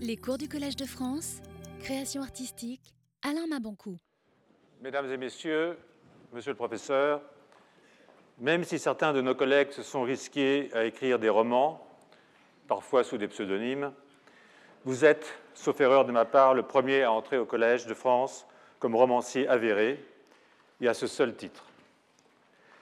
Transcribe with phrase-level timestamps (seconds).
[0.00, 1.40] Les cours du Collège de France,
[1.80, 3.98] création artistique, Alain Mabancou.
[4.82, 5.76] Mesdames et messieurs,
[6.32, 7.22] monsieur le professeur,
[8.38, 11.84] même si certains de nos collègues se sont risqués à écrire des romans,
[12.68, 13.90] parfois sous des pseudonymes,
[14.84, 18.46] vous êtes, sauf erreur de ma part, le premier à entrer au Collège de France
[18.78, 20.04] comme romancier avéré
[20.80, 21.64] et à ce seul titre.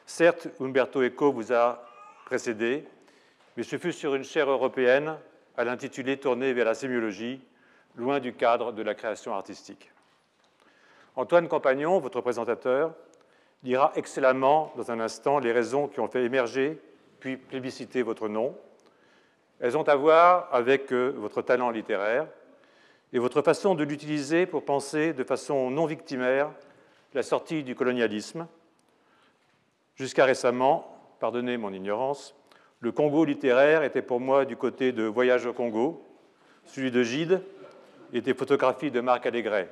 [0.04, 1.86] Certes, Umberto Eco vous a
[2.26, 2.84] précédé,
[3.56, 5.16] mais ce fut sur une chaire européenne
[5.56, 7.40] à l'intitulé tourné vers la sémiologie,
[7.96, 9.90] loin du cadre de la création artistique.
[11.16, 12.92] Antoine Compagnon, votre présentateur,
[13.62, 16.80] dira excellemment dans un instant les raisons qui ont fait émerger
[17.20, 18.54] puis plébisciter votre nom.
[19.60, 22.26] Elles ont à voir avec euh, votre talent littéraire
[23.12, 26.50] et votre façon de l'utiliser pour penser de façon non victimaire
[27.14, 28.46] la sortie du colonialisme.
[29.94, 32.34] Jusqu'à récemment, pardonnez mon ignorance,
[32.84, 36.06] le Congo littéraire était pour moi du côté de Voyage au Congo,
[36.66, 37.40] celui de Gide
[38.12, 39.70] était photographie de Marc Allégret.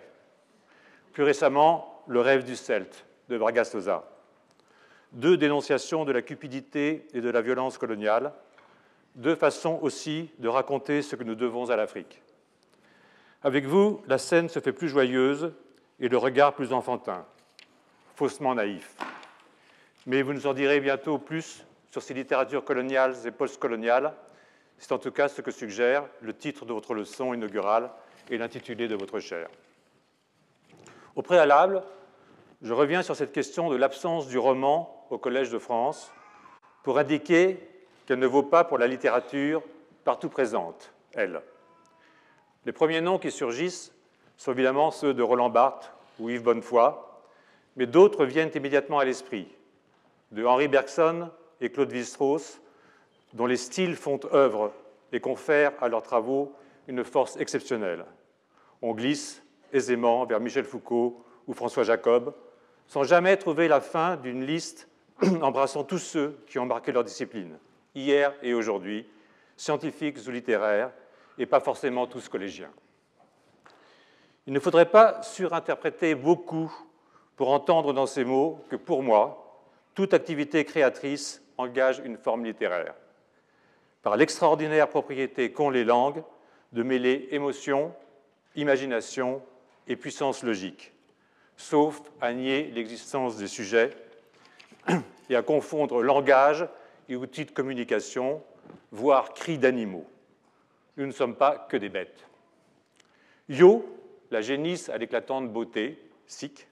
[1.13, 3.77] Plus récemment, Le rêve du Celte de Vargas.
[5.13, 8.33] Deux dénonciations de la cupidité et de la violence coloniale,
[9.15, 12.23] deux façons aussi de raconter ce que nous devons à l'Afrique.
[13.43, 15.53] Avec vous, la scène se fait plus joyeuse
[16.01, 17.27] et le regard plus enfantin,
[18.17, 18.97] faussement naïf.
[20.07, 24.15] Mais vous nous en direz bientôt plus sur ces littératures coloniales et postcoloniales.
[24.79, 27.91] C'est en tout cas ce que suggère le titre de votre leçon inaugurale
[28.31, 29.49] et l'intitulé de votre chaire.
[31.15, 31.83] Au préalable,
[32.63, 36.11] je reviens sur cette question de l'absence du roman au Collège de France
[36.83, 37.61] pour indiquer
[38.07, 39.63] qu'elle ne vaut pas pour la littérature
[40.03, 41.43] partout présente, elle.
[42.65, 43.93] Les premiers noms qui surgissent
[44.39, 46.95] sont évidemment ceux de Roland Barthes ou Yves Bonnefoy,
[47.77, 49.47] mais d'autres viennent immédiatement à l'esprit,
[50.31, 51.29] de Henri Bergson
[51.63, 52.61] et Claude Vistros,
[53.33, 54.73] dont les styles font œuvre
[55.13, 56.53] et confèrent à leurs travaux
[56.89, 58.05] une force exceptionnelle.
[58.83, 62.35] On glisse aisément vers Michel Foucault ou François Jacob,
[62.87, 64.89] sans jamais trouver la fin d'une liste
[65.41, 67.59] embrassant tous ceux qui ont marqué leur discipline,
[67.95, 69.07] hier et aujourd'hui,
[69.57, 70.91] scientifiques ou littéraires,
[71.39, 72.71] et pas forcément tous collégiens.
[74.47, 76.73] Il ne faudrait pas surinterpréter beaucoup
[77.37, 79.61] pour entendre dans ces mots que pour moi,
[79.95, 82.95] toute activité créatrice engage une forme littéraire,
[84.03, 86.23] par l'extraordinaire propriété qu'ont les langues
[86.73, 87.95] de mêler émotion,
[88.57, 89.43] imagination
[89.87, 90.93] et puissance logique,
[91.57, 93.91] sauf à nier l'existence des sujets
[95.31, 96.67] et à confondre langage
[97.09, 98.43] et outils de communication,
[98.91, 100.07] voire cris d'animaux
[100.97, 102.27] nous ne sommes pas que des bêtes.
[103.49, 103.85] Yo,
[104.31, 106.67] la génisse à l'éclatante beauté, sic,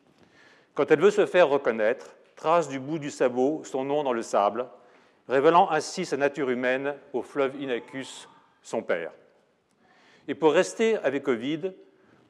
[0.74, 4.22] quand elle veut se faire reconnaître, trace du bout du sabot son nom dans le
[4.22, 4.66] sable,
[5.28, 8.28] révélant ainsi sa nature humaine au fleuve Inachus,
[8.62, 9.12] son père.
[10.26, 11.74] Et pour rester avec Ovid,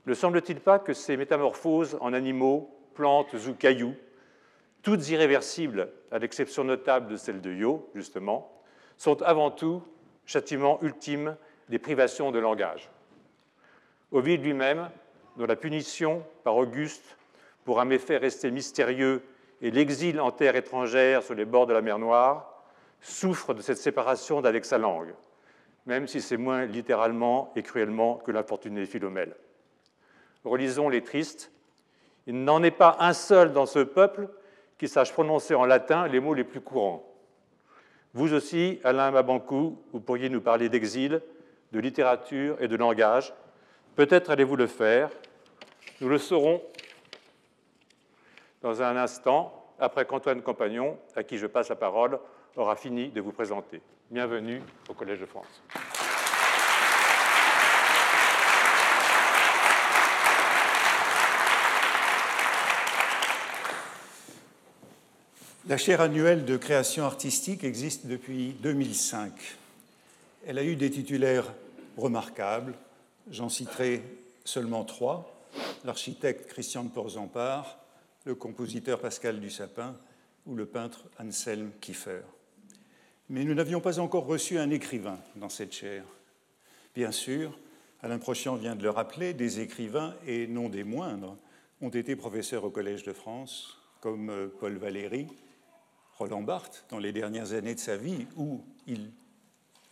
[0.06, 3.94] ne semble-t-il pas que ces métamorphoses en animaux, plantes ou cailloux,
[4.82, 8.60] toutes irréversibles, à l'exception notable de celle de Yo, justement,
[8.96, 9.82] sont avant tout
[10.26, 11.36] châtiment ultime
[11.68, 12.90] des privations de langage.
[14.10, 14.90] Ovide lui-même,
[15.36, 17.16] dont la punition par Auguste
[17.64, 19.22] pour un méfait resté mystérieux
[19.60, 22.64] et l'exil en terre étrangère sur les bords de la mer Noire,
[23.00, 25.14] souffre de cette séparation d'avec sa langue,
[25.86, 29.34] même si c'est moins littéralement et cruellement que l'infortuné Philomèle.
[30.44, 31.52] Relisons les tristes.
[32.26, 34.28] Il n'en est pas un seul dans ce peuple
[34.78, 37.06] qui sache prononcer en latin les mots les plus courants.
[38.14, 41.22] Vous aussi, Alain Mabancou, vous pourriez nous parler d'exil,
[41.72, 43.32] de littérature et de langage.
[43.94, 45.10] Peut-être allez-vous le faire.
[46.00, 46.62] Nous le saurons
[48.62, 52.18] dans un instant, après qu'Antoine Compagnon, à qui je passe la parole,
[52.56, 53.80] aura fini de vous présenter.
[54.10, 55.62] Bienvenue au Collège de France.
[65.68, 69.32] La chaire annuelle de création artistique existe depuis 2005.
[70.46, 71.52] Elle a eu des titulaires
[71.96, 72.74] remarquables.
[73.30, 74.02] J'en citerai
[74.44, 75.32] seulement trois.
[75.84, 77.79] L'architecte Christian de Porzampar,
[78.24, 79.96] le compositeur Pascal Dussapin
[80.46, 82.22] ou le peintre Anselm Kiefer.
[83.28, 86.04] Mais nous n'avions pas encore reçu un écrivain dans cette chaire.
[86.94, 87.58] Bien sûr,
[88.02, 91.36] Alain Prochian vient de le rappeler, des écrivains, et non des moindres,
[91.80, 95.28] ont été professeurs au Collège de France, comme euh, Paul Valéry,
[96.18, 99.12] Roland Barthes, dans les dernières années de sa vie, où il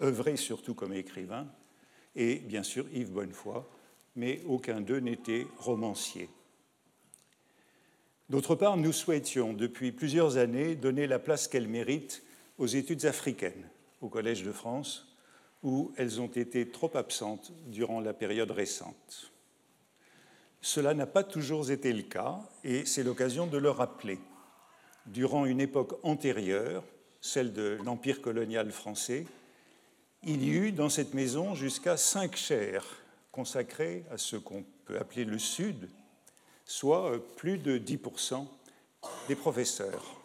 [0.03, 1.47] œuvrait surtout comme écrivain,
[2.17, 3.63] et bien sûr Yves Bonnefoy,
[4.17, 6.29] mais aucun d'eux n'était romancier.
[8.29, 12.23] D'autre part, nous souhaitions depuis plusieurs années donner la place qu'elle mérite
[12.59, 13.69] aux études africaines
[14.01, 15.07] au Collège de France,
[15.63, 19.33] où elles ont été trop absentes durant la période récente.
[20.61, 24.19] Cela n'a pas toujours été le cas et c'est l'occasion de le rappeler.
[25.07, 26.85] Durant une époque antérieure,
[27.21, 29.27] celle de l'Empire colonial français,
[30.25, 32.87] il y eut dans cette maison jusqu'à cinq chaires
[33.33, 35.89] consacrées à ce qu'on peut appeler le Sud,
[36.69, 38.47] soit plus de 10%
[39.27, 40.21] des professeurs,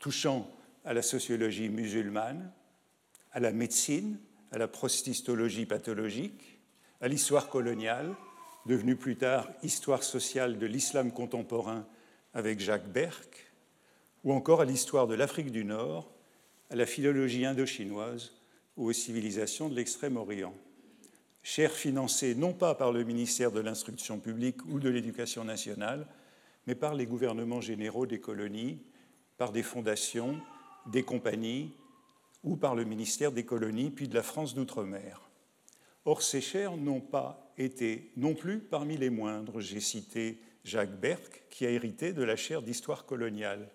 [0.00, 0.50] touchant
[0.84, 2.52] à la sociologie musulmane,
[3.30, 4.18] à la médecine,
[4.50, 6.58] à la prostistologie pathologique,
[7.00, 8.12] à l'histoire coloniale,
[8.66, 11.86] devenue plus tard histoire sociale de l'islam contemporain
[12.34, 13.52] avec Jacques Berck,
[14.24, 16.10] ou encore à l'histoire de l'Afrique du Nord,
[16.70, 18.32] à la philologie indo-chinoise
[18.76, 20.54] ou aux civilisations de l'Extrême-Orient.
[21.42, 26.06] Chère financée non pas par le ministère de l'Instruction publique ou de l'Éducation nationale,
[26.66, 28.82] mais par les gouvernements généraux des colonies,
[29.38, 30.38] par des fondations,
[30.86, 31.74] des compagnies
[32.42, 35.30] ou par le ministère des colonies, puis de la France d'outre-mer.
[36.04, 39.60] Or, ces chairs n'ont pas été non plus parmi les moindres.
[39.60, 43.70] J'ai cité Jacques Berck, qui a hérité de la chaire d'histoire coloniale.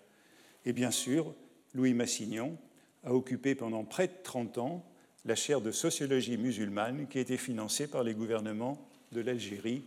[0.66, 1.34] Et bien sûr,
[1.74, 2.58] Louis Massignon
[3.04, 4.86] a occupé pendant près de 30 ans
[5.26, 8.78] la chaire de sociologie musulmane qui a été financée par les gouvernements
[9.12, 9.84] de l'Algérie,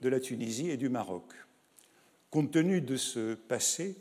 [0.00, 1.24] de la Tunisie et du Maroc.
[2.30, 3.96] Compte tenu de ce passé,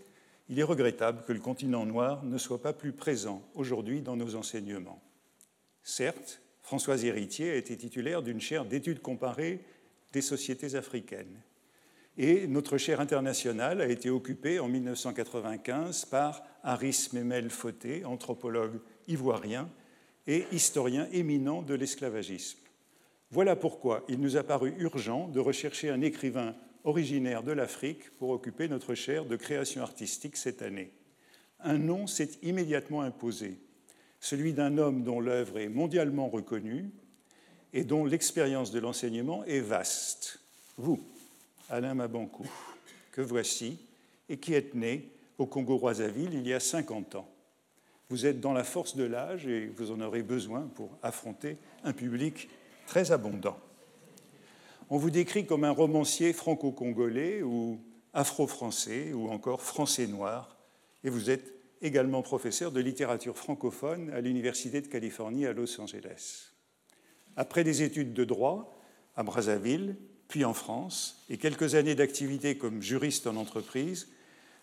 [0.48, 4.36] il est regrettable que le continent noir ne soit pas plus présent aujourd'hui dans nos
[4.36, 5.02] enseignements.
[5.82, 9.62] Certes, Françoise Héritier a été titulaire d'une chaire d'études comparées
[10.14, 11.42] des sociétés africaines.
[12.18, 19.70] Et notre chaire internationale a été occupée en 1995 par Aris Memel Fauté, anthropologue ivoirien
[20.28, 22.60] et historien éminent de l'esclavagisme.
[23.32, 28.30] Voilà pourquoi il nous a paru urgent de rechercher un écrivain originaire de l'Afrique pour
[28.30, 30.92] occuper notre chaire de création artistique cette année.
[31.60, 33.58] Un nom s'est immédiatement imposé,
[34.20, 36.92] celui d'un homme dont l'œuvre est mondialement reconnue
[37.74, 40.40] et dont l'expérience de l'enseignement est vaste.
[40.78, 41.04] Vous,
[41.70, 42.48] Alain Mabankou,
[43.12, 43.78] que voici,
[44.30, 47.35] et qui êtes né au Congo-Brazzaville il y a 50 ans.
[48.10, 51.94] Vous êtes dans la force de l'âge et vous en aurez besoin pour affronter un
[51.94, 52.50] public
[52.86, 53.58] très abondant.
[54.90, 57.80] On vous décrit comme un romancier franco-congolais ou
[58.14, 60.58] afro-français ou encore français-noir,
[61.04, 66.52] et vous êtes également professeur de littérature francophone à l'Université de Californie à Los Angeles.
[67.36, 68.80] Après des études de droit
[69.16, 69.96] à Brazzaville,
[70.28, 74.10] puis en France, et quelques années d'activité comme juriste en entreprise,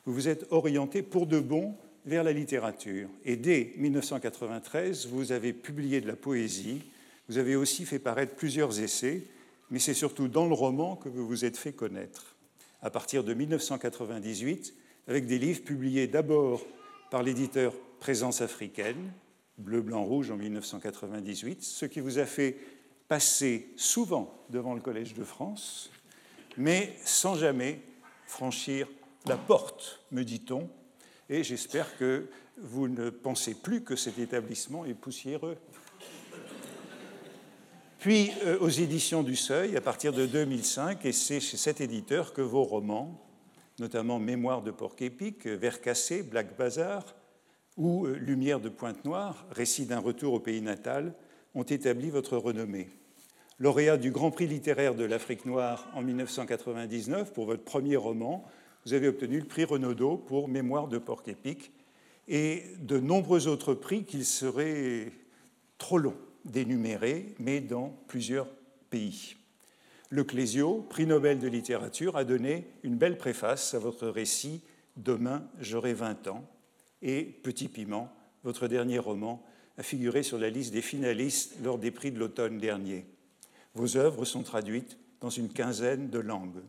[0.04, 3.08] vous vous êtes orienté pour de bon vers la littérature.
[3.25, 6.82] Et dès 1993, vous avez publié de la poésie,
[7.28, 9.22] vous avez aussi fait paraître plusieurs essais,
[9.70, 12.37] mais c'est surtout dans le roman que vous vous êtes fait connaître.
[12.82, 14.75] À partir de 1998,
[15.06, 16.62] avec des livres publiés d'abord
[17.10, 19.12] par l'éditeur Présence africaine,
[19.58, 22.56] Bleu, Blanc, Rouge en 1998, ce qui vous a fait
[23.06, 25.90] passer souvent devant le Collège de France,
[26.56, 27.81] mais sans jamais
[28.26, 28.88] franchir
[29.26, 30.69] la porte, me dit-on,
[31.28, 32.28] et j'espère que
[32.58, 35.56] vous ne pensez plus que cet établissement est poussiéreux.
[37.98, 42.32] Puis euh, aux éditions du Seuil, à partir de 2005, et c'est chez cet éditeur
[42.32, 43.22] que vos romans,
[43.78, 47.04] notamment Mémoire de Porc-Épic, Vercassé, Black Bazar
[47.76, 51.14] ou euh, Lumière de Pointe-Noire, récit d'un retour au pays natal,
[51.54, 52.88] ont établi votre renommée.
[53.58, 58.44] Lauréat du Grand Prix littéraire de l'Afrique noire en 1999 pour votre premier roman,
[58.84, 61.72] vous avez obtenu le prix Renaudot pour Mémoire de Porc-Épic
[62.28, 65.12] et de nombreux autres prix qu'il serait
[65.78, 68.48] trop long d'énumérer, mais dans plusieurs
[68.90, 69.36] pays.
[70.10, 74.60] Le Clésio, prix Nobel de littérature, a donné une belle préface à votre récit
[74.96, 76.44] Demain, j'aurai 20 ans.
[77.00, 78.12] Et Petit Piment,
[78.44, 79.42] votre dernier roman,
[79.78, 83.06] a figuré sur la liste des finalistes lors des prix de l'automne dernier.
[83.74, 86.62] Vos œuvres sont traduites dans une quinzaine de langues.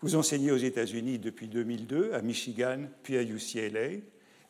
[0.00, 4.00] Vous enseignez aux États-Unis depuis 2002, à Michigan, puis à UCLA.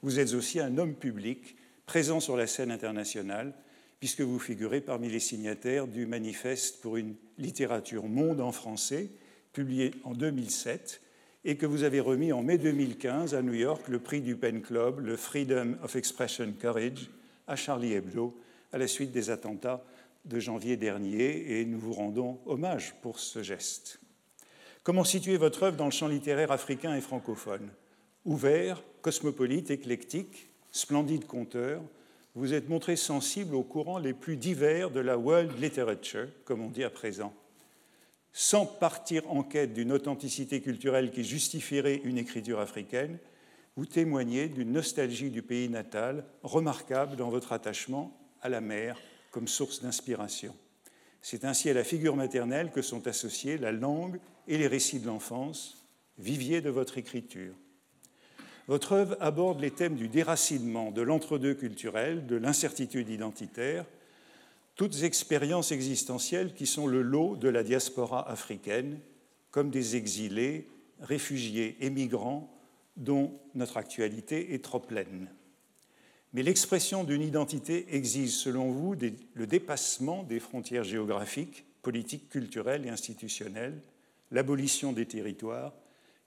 [0.03, 3.55] Vous êtes aussi un homme public présent sur la scène internationale
[4.01, 9.09] puisque vous figurez parmi les signataires du Manifeste pour une littérature monde en français,
[9.53, 11.01] publié en 2007,
[11.45, 14.61] et que vous avez remis en mai 2015 à New York le prix du Pen
[14.61, 17.11] Club, le Freedom of Expression Courage,
[17.47, 18.39] à Charlie Hebdo,
[18.73, 19.83] à la suite des attentats
[20.25, 23.99] de janvier dernier, et nous vous rendons hommage pour ce geste.
[24.89, 27.69] Comment situer votre œuvre dans le champ littéraire africain et francophone?
[28.25, 31.83] Ouvert, cosmopolite, éclectique, splendide conteur,
[32.35, 36.71] vous êtes montré sensible aux courants les plus divers de la world literature, comme on
[36.71, 37.35] dit à présent.
[38.33, 43.19] Sans partir en quête d'une authenticité culturelle qui justifierait une écriture africaine,
[43.77, 48.99] vous témoignez d'une nostalgie du pays natal remarquable dans votre attachement à la mer,
[49.33, 50.57] comme source d'inspiration.
[51.23, 55.07] C'est ainsi à la figure maternelle que sont associés la langue et les récits de
[55.07, 55.87] l'enfance,
[56.19, 57.55] vivier de votre écriture.
[58.67, 63.87] Votre œuvre aborde les thèmes du déracinement, de l'entre-deux culturel, de l'incertitude identitaire,
[64.75, 69.01] toutes expériences existentielles qui sont le lot de la diaspora africaine,
[69.51, 70.69] comme des exilés,
[71.01, 72.55] réfugiés et migrants
[72.97, 75.29] dont notre actualité est trop pleine.
[76.33, 78.95] Mais l'expression d'une identité exige, selon vous,
[79.35, 83.81] le dépassement des frontières géographiques, politiques, culturelles et institutionnelles,
[84.31, 85.73] l'abolition des territoires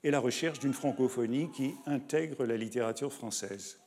[0.02, 3.78] et la recherche d'une francophonie qui intègre la littérature française.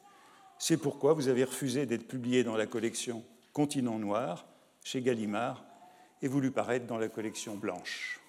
[0.58, 4.48] C'est pourquoi vous avez refusé d'être publié dans la collection Continent Noir
[4.84, 5.66] chez Gallimard
[6.22, 8.22] et voulu paraître dans la collection Blanche.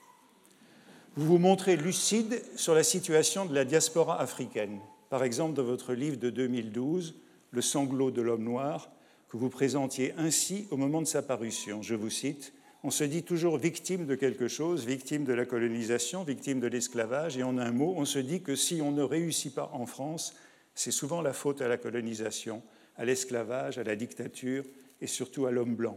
[1.14, 4.80] Vous vous montrez lucide sur la situation de la diaspora africaine.
[5.08, 7.14] Par exemple, dans votre livre de 2012,
[7.50, 8.90] Le sanglot de l'homme noir,
[9.28, 11.82] que vous présentiez ainsi au moment de sa parution.
[11.82, 16.22] Je vous cite On se dit toujours victime de quelque chose, victime de la colonisation,
[16.24, 19.54] victime de l'esclavage, et en un mot, on se dit que si on ne réussit
[19.54, 20.34] pas en France,
[20.74, 22.62] c'est souvent la faute à la colonisation,
[22.96, 24.64] à l'esclavage, à la dictature
[25.00, 25.96] et surtout à l'homme blanc.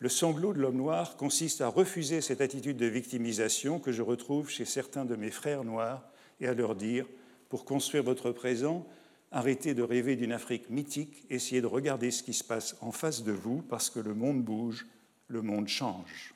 [0.00, 4.50] Le sanglot de l'homme noir consiste à refuser cette attitude de victimisation que je retrouve
[4.50, 6.02] chez certains de mes frères noirs
[6.40, 7.06] et à leur dire,
[7.48, 8.86] pour construire votre présent,
[9.34, 13.24] arrêtez de rêver d'une Afrique mythique, essayez de regarder ce qui se passe en face
[13.24, 14.86] de vous parce que le monde bouge,
[15.28, 16.34] le monde change.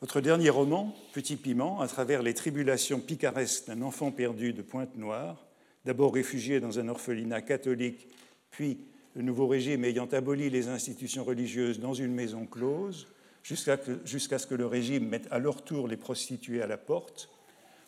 [0.00, 5.44] Votre dernier roman, Petit Piment, à travers les tribulations picaresques d'un enfant perdu de Pointe-Noire,
[5.84, 8.08] d'abord réfugié dans un orphelinat catholique,
[8.50, 8.78] puis
[9.14, 13.08] le nouveau régime ayant aboli les institutions religieuses dans une maison close,
[13.42, 17.31] jusqu'à ce que le régime mette à leur tour les prostituées à la porte,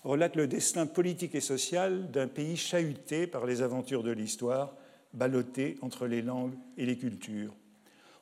[0.05, 4.77] relate le destin politique et social d'un pays chahuté par les aventures de l'histoire,
[5.15, 7.55] ballotté entre les langues et les cultures.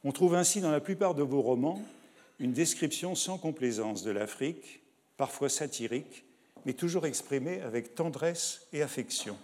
[0.05, 1.83] On trouve ainsi dans la plupart de vos romans
[2.39, 4.83] une description sans complaisance de l'Afrique,
[5.17, 6.25] parfois satirique,
[6.65, 9.37] mais toujours exprimée avec tendresse et affection.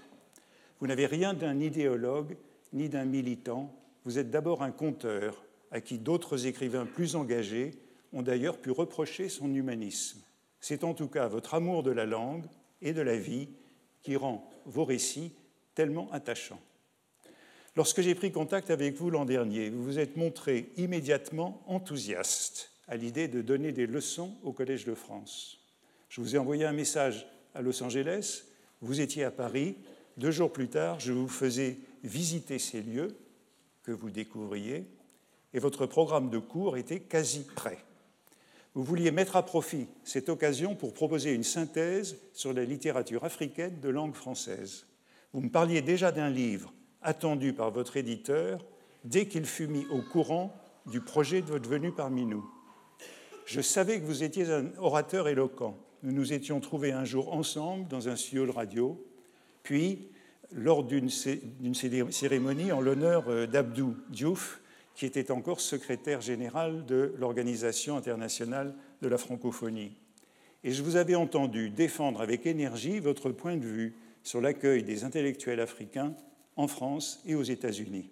[0.81, 2.37] Vous n'avez rien d'un idéologue
[2.73, 3.73] ni d'un militant,
[4.05, 7.73] vous êtes d'abord un conteur à qui d'autres écrivains plus engagés
[8.13, 10.21] ont d'ailleurs pu reprocher son humanisme.
[10.61, 12.47] C'est en tout cas votre amour de la langue
[12.83, 13.49] et de la vie
[14.03, 15.33] qui rend vos récits
[15.75, 16.61] tellement attachants.
[17.77, 22.97] Lorsque j'ai pris contact avec vous l'an dernier, vous vous êtes montré immédiatement enthousiaste à
[22.97, 25.61] l'idée de donner des leçons au Collège de France.
[26.09, 28.45] Je vous ai envoyé un message à Los Angeles,
[28.81, 29.77] vous étiez à Paris,
[30.17, 33.17] deux jours plus tard, je vous faisais visiter ces lieux
[33.85, 34.87] que vous découvriez
[35.55, 37.79] et votre programme de cours était quasi prêt.
[38.79, 43.81] Vous vouliez mettre à profit cette occasion pour proposer une synthèse sur la littérature africaine
[43.81, 44.87] de langue française.
[45.33, 48.65] Vous me parliez déjà d'un livre attendu par votre éditeur
[49.03, 50.55] dès qu'il fut mis au courant
[50.87, 52.49] du projet de votre venue parmi nous.
[53.47, 55.77] Je savais que vous étiez un orateur éloquent.
[56.05, 59.05] Nous nous étions trouvés un jour ensemble dans un studio de radio
[59.65, 60.07] puis
[60.53, 64.61] lors d'une cérémonie en l'honneur euh, d'Abdou Diouf,
[64.99, 69.93] qui était encore secrétaire général de l'Organisation internationale de la francophonie.
[70.65, 75.05] Et je vous avais entendu défendre avec énergie votre point de vue sur l'accueil des
[75.05, 76.15] intellectuels africains
[76.57, 78.11] en France et aux États-Unis.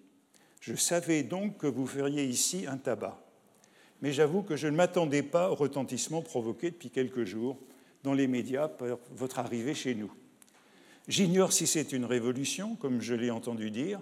[0.61, 3.21] Je savais donc que vous feriez ici un tabac.
[4.01, 7.59] Mais j'avoue que je ne m'attendais pas au retentissement provoqué depuis quelques jours
[8.05, 10.13] dans les médias par votre arrivée chez nous.
[11.09, 14.01] J'ignore si c'est une révolution, comme je l'ai entendu dire,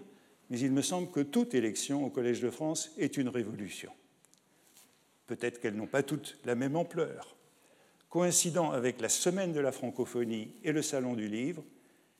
[0.54, 3.90] mais il me semble que toute élection au Collège de France est une révolution.
[5.26, 7.34] Peut-être qu'elles n'ont pas toutes la même ampleur.
[8.08, 11.64] Coïncidant avec la semaine de la francophonie et le salon du livre,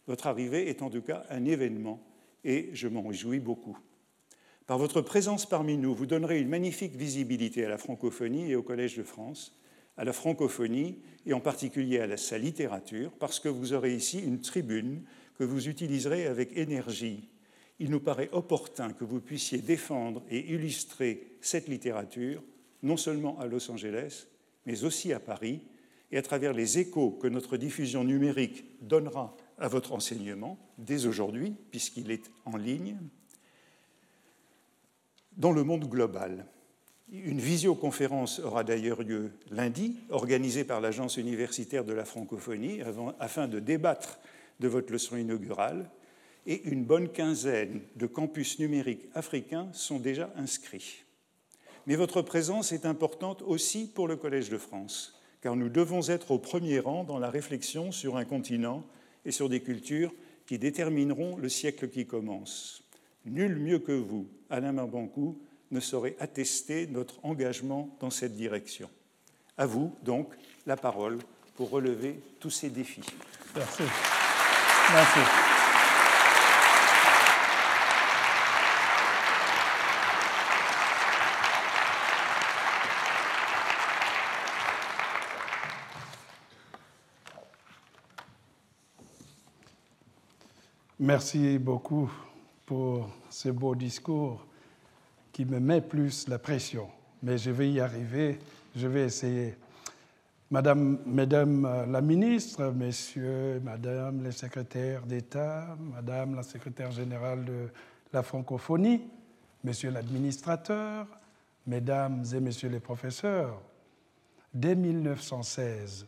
[0.09, 2.05] votre arrivée est en tout cas un événement
[2.43, 3.79] et je m'en réjouis beaucoup.
[4.67, 8.65] Par votre présence parmi nous, vous donnerez une magnifique visibilité à la francophonie et au
[8.65, 9.57] Collège de France,
[9.97, 14.41] à la francophonie et en particulier à sa littérature, parce que vous aurez ici une
[14.41, 15.05] tribune
[15.39, 17.29] que vous utiliserez avec énergie.
[17.81, 22.43] Il nous paraît opportun que vous puissiez défendre et illustrer cette littérature,
[22.83, 24.27] non seulement à Los Angeles,
[24.67, 25.61] mais aussi à Paris,
[26.13, 31.55] et à travers les échos que notre diffusion numérique donnera à votre enseignement, dès aujourd'hui,
[31.71, 32.97] puisqu'il est en ligne,
[35.37, 36.47] dans le monde global.
[37.11, 42.81] Une visioconférence aura d'ailleurs lieu lundi, organisée par l'Agence universitaire de la francophonie,
[43.19, 44.21] afin de débattre
[44.61, 45.91] de votre leçon inaugurale,
[46.47, 51.05] et une bonne quinzaine de campus numériques africains sont déjà inscrits.
[51.87, 56.31] Mais votre présence est importante aussi pour le Collège de France, car nous devons être
[56.31, 58.85] au premier rang dans la réflexion sur un continent
[59.25, 60.13] et sur des cultures
[60.47, 62.83] qui détermineront le siècle qui commence.
[63.25, 65.37] Nul mieux que vous, Alain Marbancourt,
[65.71, 68.89] ne saurait attester notre engagement dans cette direction.
[69.57, 70.29] À vous, donc,
[70.67, 71.19] la parole
[71.57, 73.03] pour relever tous ces défis.
[73.55, 73.83] Merci.
[74.93, 75.54] Merci.
[91.05, 92.11] Merci beaucoup
[92.65, 94.43] pour ce beau discours
[95.33, 96.89] qui me met plus la pression.
[97.23, 98.39] Mais je vais y arriver,
[98.75, 99.55] je vais essayer.
[100.51, 107.69] Madame, Madame euh, la ministre, Messieurs, Madame les secrétaires d'État, Madame la secrétaire générale de
[108.11, 109.03] la francophonie,
[109.63, 111.07] Monsieur l'administrateur,
[111.67, 113.61] Mesdames et Messieurs les professeurs,
[114.55, 116.07] dès 1916,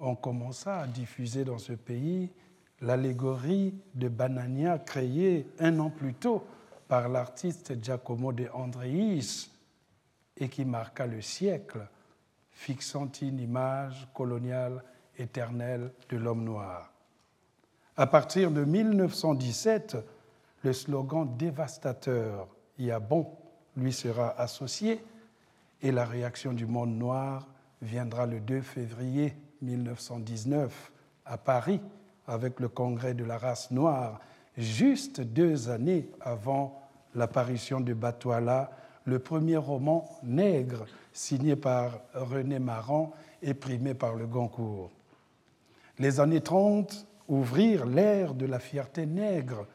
[0.00, 2.28] on commença à diffuser dans ce pays
[2.84, 6.44] l'allégorie de Banania créée un an plus tôt
[6.86, 9.50] par l'artiste Giacomo de Andreis
[10.36, 11.86] et qui marqua le siècle,
[12.50, 14.82] fixant une image coloniale
[15.16, 16.92] éternelle de l'homme noir.
[17.96, 19.96] À partir de 1917,
[20.62, 22.48] le slogan dévastateur
[22.78, 23.28] Il y a bon
[23.76, 25.04] lui sera associé
[25.82, 27.48] et la réaction du monde noir
[27.82, 30.92] viendra le 2 février 1919
[31.24, 31.80] à Paris
[32.26, 34.20] avec le congrès de la race noire,
[34.56, 36.80] juste deux années avant
[37.14, 38.70] l'apparition de Batoila,
[39.04, 43.12] le premier roman nègre signé par René Maran
[43.42, 44.90] et primé par le Goncourt.
[45.98, 49.66] Les années 30 ouvrirent l'ère de la fierté nègre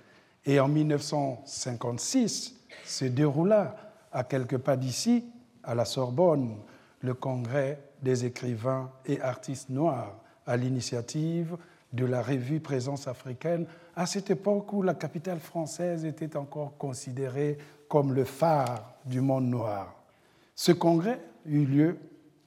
[0.45, 3.75] et en 1956 se déroula
[4.11, 5.25] à quelques pas d'ici,
[5.63, 6.57] à la Sorbonne,
[7.01, 10.15] le congrès des écrivains et artistes noirs
[10.45, 11.57] à l'initiative
[11.93, 13.65] de la revue Présence africaine,
[13.95, 19.47] à cette époque où la capitale française était encore considérée comme le phare du monde
[19.47, 19.95] noir.
[20.55, 21.97] Ce congrès eut lieu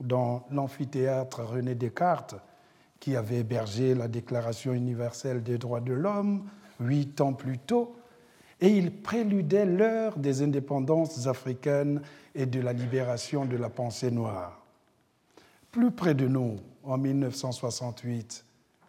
[0.00, 2.36] dans l'amphithéâtre René Descartes,
[3.00, 6.44] qui avait hébergé la Déclaration universelle des droits de l'homme
[6.80, 7.96] huit ans plus tôt,
[8.60, 12.00] et il préludait l'heure des indépendances africaines
[12.34, 14.64] et de la libération de la pensée noire.
[15.72, 18.44] Plus près de nous, en 1968,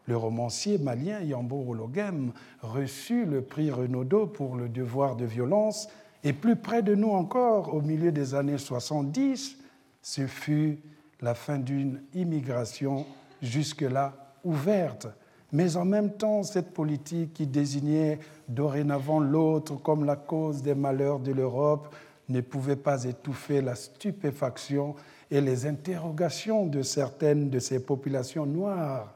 [0.06, 5.88] le romancier malien Yambo Rologem reçut le prix Renaudot pour le devoir de violence,
[6.24, 9.58] et plus près de nous encore, au milieu des années 70,
[10.02, 10.80] ce fut
[11.22, 13.06] la fin d'une immigration
[13.42, 14.14] jusque-là
[14.44, 15.08] ouverte.
[15.52, 21.20] Mais en même temps, cette politique qui désignait dorénavant l'autre comme la cause des malheurs
[21.20, 21.94] de l'Europe
[22.30, 24.96] ne pouvait pas étouffer la stupéfaction
[25.30, 29.14] et les interrogations de certaines de ces populations noires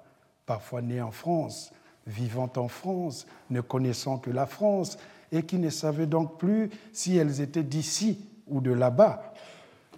[0.48, 1.72] parfois nées en France,
[2.08, 4.98] vivant en France, ne connaissant que la France,
[5.32, 9.34] et qui ne savaient donc plus si elles étaient d'ici ou de là-bas.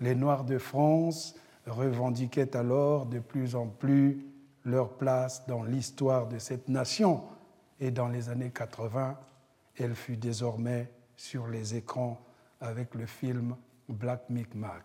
[0.02, 1.36] Les Noirs de France
[1.68, 4.26] revendiquaient alors de plus en plus
[4.66, 7.24] leur place dans l'histoire de cette nation,
[7.80, 9.18] et dans les années 80,
[9.78, 12.20] elle fut désormais sur les écrans
[12.60, 13.56] avec le film
[13.88, 14.84] Black Micmac.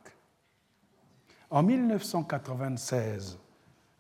[1.51, 3.39] En 1996,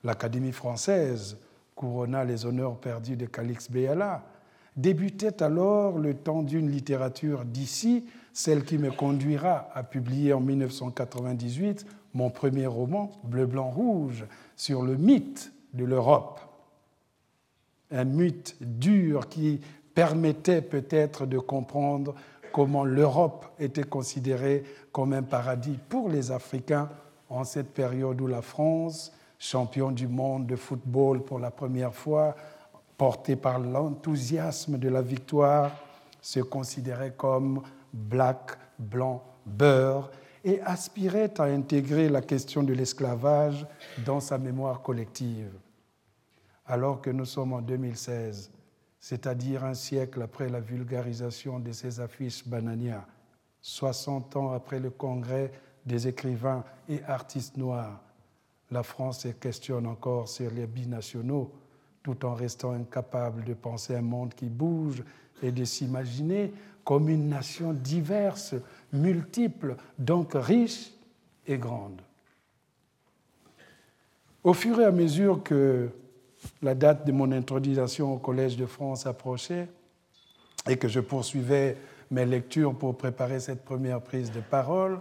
[0.04, 1.38] l'Académie française
[1.74, 4.22] couronna les honneurs perdus de Calix Béala.
[4.76, 11.86] Débutait alors le temps d'une littérature d'ici, celle qui me conduira à publier en 1998
[12.14, 14.24] mon premier roman, Bleu, Blanc, Rouge,
[14.56, 16.40] sur le mythe de l'Europe.
[17.90, 19.60] Un mythe dur qui
[19.94, 22.14] permettait peut-être de comprendre
[22.52, 26.88] comment l'Europe était considérée comme un paradis pour les Africains
[27.28, 29.12] en cette période où la France
[29.44, 32.34] champion du monde de football pour la première fois,
[32.96, 35.70] porté par l'enthousiasme de la victoire,
[36.22, 40.10] se considérait comme black, blanc, beurre
[40.44, 43.66] et aspirait à intégrer la question de l'esclavage
[44.06, 45.52] dans sa mémoire collective.
[46.64, 48.50] Alors que nous sommes en 2016,
[48.98, 53.06] c'est-à-dire un siècle après la vulgarisation de ces affiches banania,
[53.60, 55.52] 60 ans après le congrès
[55.84, 58.03] des écrivains et artistes noirs,
[58.70, 61.52] la France se questionne encore sur les binationaux,
[62.02, 65.02] tout en restant incapable de penser un monde qui bouge
[65.42, 66.52] et de s'imaginer
[66.84, 68.54] comme une nation diverse,
[68.92, 70.90] multiple, donc riche
[71.46, 72.00] et grande.
[74.42, 75.88] Au fur et à mesure que
[76.60, 79.68] la date de mon introduction au Collège de France approchait
[80.68, 81.78] et que je poursuivais
[82.10, 85.00] mes lectures pour préparer cette première prise de parole,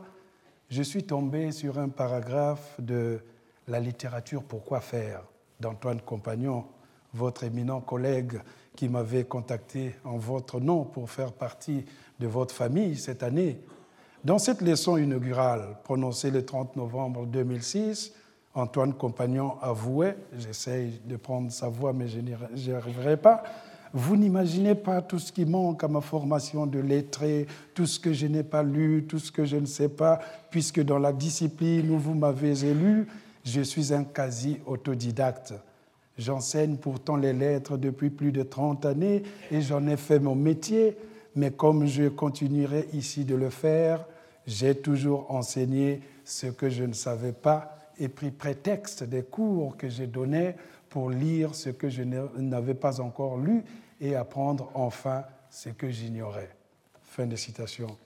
[0.70, 3.20] je suis tombé sur un paragraphe de
[3.68, 5.24] la littérature, pourquoi faire?
[5.60, 6.66] d'Antoine Compagnon,
[7.14, 8.42] votre éminent collègue
[8.76, 11.86] qui m'avait contacté en votre nom pour faire partie
[12.20, 13.62] de votre famille cette année.
[14.24, 18.14] Dans cette leçon inaugurale prononcée le 30 novembre 2006,
[18.56, 23.44] Antoine Compagnon avouait, j'essaye de prendre sa voix mais je n'y arriverai pas,
[23.94, 27.46] vous n'imaginez pas tout ce qui manque à ma formation de lettré,
[27.76, 30.82] tout ce que je n'ai pas lu, tout ce que je ne sais pas, puisque
[30.82, 33.08] dans la discipline où vous m'avez élu,
[33.44, 35.54] je suis un quasi autodidacte.
[36.18, 40.96] J'enseigne pourtant les lettres depuis plus de 30 années et j'en ai fait mon métier,
[41.36, 44.06] mais comme je continuerai ici de le faire,
[44.46, 49.90] j'ai toujours enseigné ce que je ne savais pas et pris prétexte des cours que
[49.90, 50.56] j'ai donnés
[50.90, 53.64] pour lire ce que je n'avais pas encore lu
[54.00, 56.50] et apprendre enfin ce que j'ignorais.
[57.02, 57.98] Fin de citation.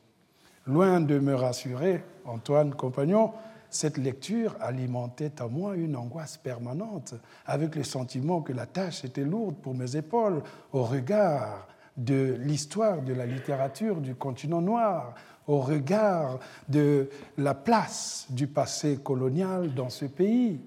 [0.65, 3.32] Loin de me rassurer, Antoine Compagnon,
[3.70, 9.24] cette lecture alimentait à moi une angoisse permanente, avec le sentiment que la tâche était
[9.24, 10.42] lourde pour mes épaules,
[10.74, 15.16] au regard de l'histoire de la littérature du continent noir,
[15.48, 20.60] au regard de la place du passé colonial dans ce pays.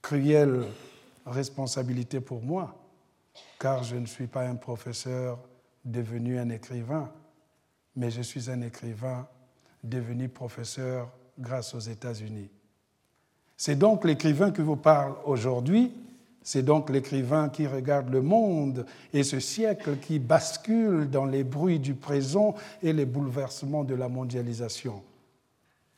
[0.00, 0.64] Cruelle
[1.24, 2.76] responsabilité pour moi,
[3.58, 5.38] car je ne suis pas un professeur
[5.84, 7.10] devenu un écrivain,
[7.96, 9.26] mais je suis un écrivain
[9.82, 12.48] devenu professeur grâce aux États-Unis.
[13.56, 15.92] C'est donc l'écrivain qui vous parle aujourd'hui,
[16.42, 21.80] c'est donc l'écrivain qui regarde le monde et ce siècle qui bascule dans les bruits
[21.80, 25.02] du présent et les bouleversements de la mondialisation.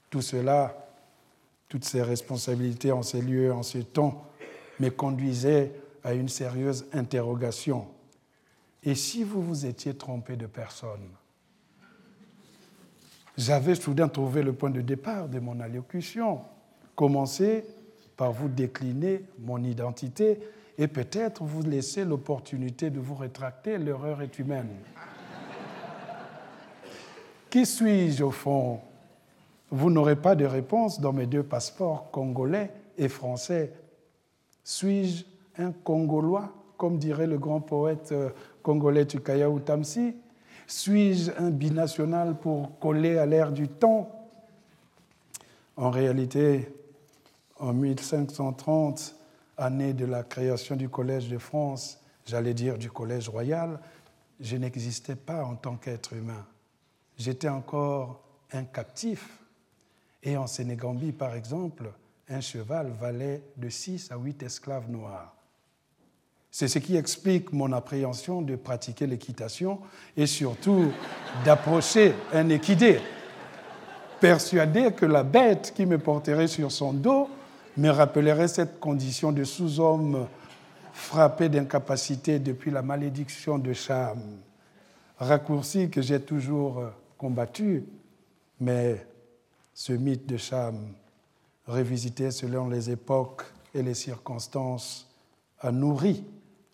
[0.09, 0.75] Tout cela,
[1.69, 4.25] toutes ces responsabilités en ces lieux, en ces temps,
[4.81, 5.73] me conduisaient
[6.03, 7.87] à une sérieuse interrogation.
[8.85, 11.11] Et si vous vous étiez trompé de personne?
[13.39, 16.41] J'avais soudain trouvé le point de départ de mon allocution.
[16.97, 17.65] Commencer
[18.17, 20.41] par vous décliner mon identité
[20.77, 23.79] et peut-être vous laisser l'opportunité de vous rétracter.
[23.79, 24.71] L'erreur est humaine.
[27.49, 28.81] Qui suis-je au fond?
[29.71, 33.73] Vous n'aurez pas de réponse dans mes deux passeports congolais et français.
[34.65, 35.25] Suis-je
[35.63, 38.31] un Congolois, comme dirait le grand poète euh,
[38.63, 40.17] congolais Tukaya Utamsi
[40.69, 44.29] Suis-je un binational pour coller à l'ère du temps?
[45.77, 46.71] En réalité,
[47.59, 49.17] en 1530,
[49.57, 53.81] année de la création du Collège de France, j'allais dire du Collège royal,
[54.41, 56.45] je n'existais pas en tant qu'être humain.
[57.17, 58.21] J'étais encore
[58.53, 59.39] un captif.
[60.23, 61.91] Et en Sénégambie, par exemple,
[62.29, 65.35] un cheval valait de 6 à 8 esclaves noirs.
[66.51, 69.81] C'est ce qui explique mon appréhension de pratiquer l'équitation
[70.17, 70.91] et surtout
[71.45, 73.01] d'approcher un équidé,
[74.21, 77.29] persuadé que la bête qui me porterait sur son dos
[77.77, 80.27] me rappellerait cette condition de sous-homme
[80.93, 84.19] frappé d'incapacité depuis la malédiction de Cham,
[85.19, 86.83] raccourci que j'ai toujours
[87.17, 87.85] combattu,
[88.59, 89.07] mais
[89.73, 90.77] ce mythe de Cham,
[91.67, 95.09] revisité selon les époques et les circonstances,
[95.61, 96.25] a nourri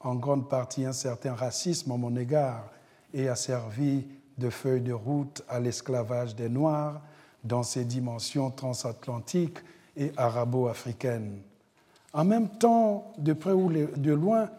[0.04, 2.70] en grande partie un certain racisme à mon égard
[3.12, 4.06] et a servi
[4.38, 7.00] de feuille de route à l'esclavage des Noirs
[7.42, 9.58] dans ses dimensions transatlantiques
[9.96, 11.40] et arabo-africaine.
[12.12, 14.50] En même temps, de près ou de loin,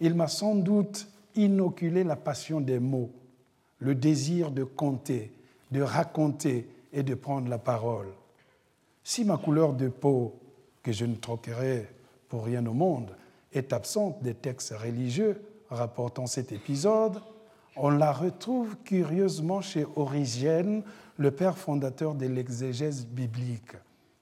[0.00, 3.10] il m'a sans doute inoculé la passion des mots,
[3.78, 5.32] le désir de compter,
[5.70, 8.08] de raconter et de prendre la parole.
[9.02, 10.38] Si ma couleur de peau,
[10.82, 11.88] que je ne troquerai
[12.28, 13.10] pour rien au monde,
[13.52, 17.20] est absente des textes religieux rapportant cet épisode,
[17.76, 20.82] on la retrouve curieusement chez Origène,
[21.16, 23.76] le père fondateur de l'exégèse biblique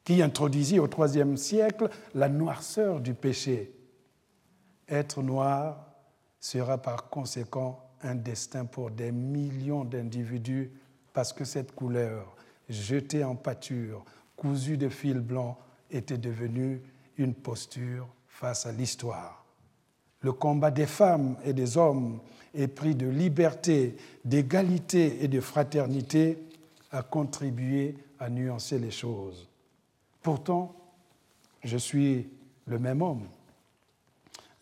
[0.05, 3.75] qui introduisit au IIIe siècle la noirceur du péché.
[4.89, 5.87] Être noir
[6.41, 10.71] sera par conséquent un destin pour des millions d'individus
[11.13, 12.37] parce que cette couleur,
[12.69, 14.05] jetée en pâture,
[14.37, 15.59] cousue de fil blanc,
[15.91, 16.83] était devenue
[17.17, 19.45] une posture face à l'histoire.
[20.21, 22.21] Le combat des femmes et des hommes
[22.55, 26.39] épris de liberté, d'égalité et de fraternité
[26.93, 29.49] a contribué à nuancer les choses.
[30.23, 30.73] Pourtant,
[31.65, 32.29] je suis
[32.67, 33.27] le même homme.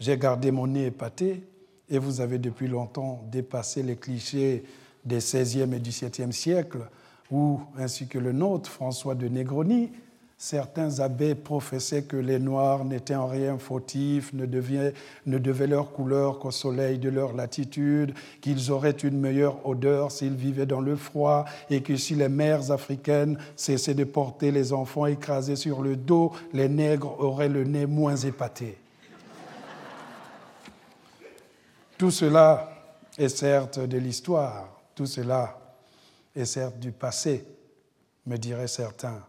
[0.00, 1.44] J'ai gardé mon nez épaté
[1.90, 4.64] et vous avez depuis longtemps dépassé les clichés
[5.04, 6.88] des XVIe et XVIIe siècles
[7.30, 9.90] où, ainsi que le nôtre, François de Negroni,
[10.38, 16.50] Certains abbés professaient que les Noirs n'étaient en rien fautifs, ne, devaient leur couleur qu'au
[16.50, 21.82] soleil de leur latitude, qu'ils auraient une meilleure odeur s'ils vivaient dans le froid, et
[21.82, 26.68] que si les mères africaines cessaient de porter les enfants écrasés sur le dos, les
[26.68, 28.76] nègres auraient le nez moins épaté.
[31.96, 32.68] Tout cela
[33.16, 35.58] est certes de l'histoire, tout cela
[36.34, 37.42] est certes du passé,
[38.26, 39.22] me diraient certains.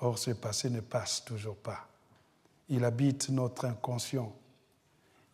[0.00, 1.86] Or, ce passé ne passe toujours pas.
[2.68, 4.32] Il habite notre inconscient.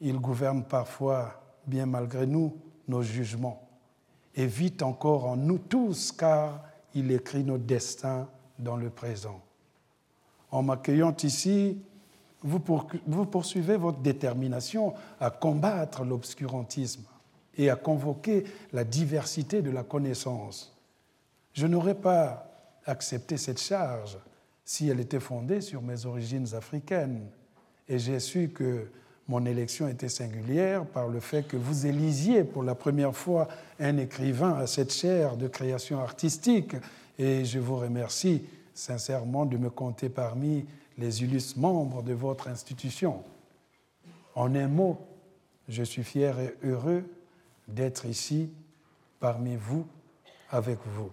[0.01, 2.57] Il gouverne parfois, bien malgré nous,
[2.89, 3.69] nos jugements.
[4.35, 6.61] Et vit encore en nous tous, car
[6.95, 9.41] il écrit nos destins dans le présent.
[10.51, 11.79] En m'accueillant ici,
[12.43, 17.05] vous poursuivez votre détermination à combattre l'obscurantisme
[17.57, 20.77] et à convoquer la diversité de la connaissance.
[21.53, 22.51] Je n'aurais pas
[22.85, 24.19] accepté cette charge
[24.65, 27.27] si elle était fondée sur mes origines africaines.
[27.89, 28.89] Et j'ai su que
[29.29, 33.49] mon élection était singulière par le fait que vous élisiez pour la première fois
[33.79, 36.75] un écrivain à cette chaire de création artistique.
[37.19, 38.45] Et je vous remercie
[38.75, 40.65] sincèrement de me compter parmi
[40.99, 43.23] les illustres membres de votre institution.
[44.35, 44.99] En un mot,
[45.69, 47.05] je suis fier et heureux
[47.69, 48.51] d'être ici
[49.21, 49.87] parmi vous,
[50.51, 51.11] avec vous.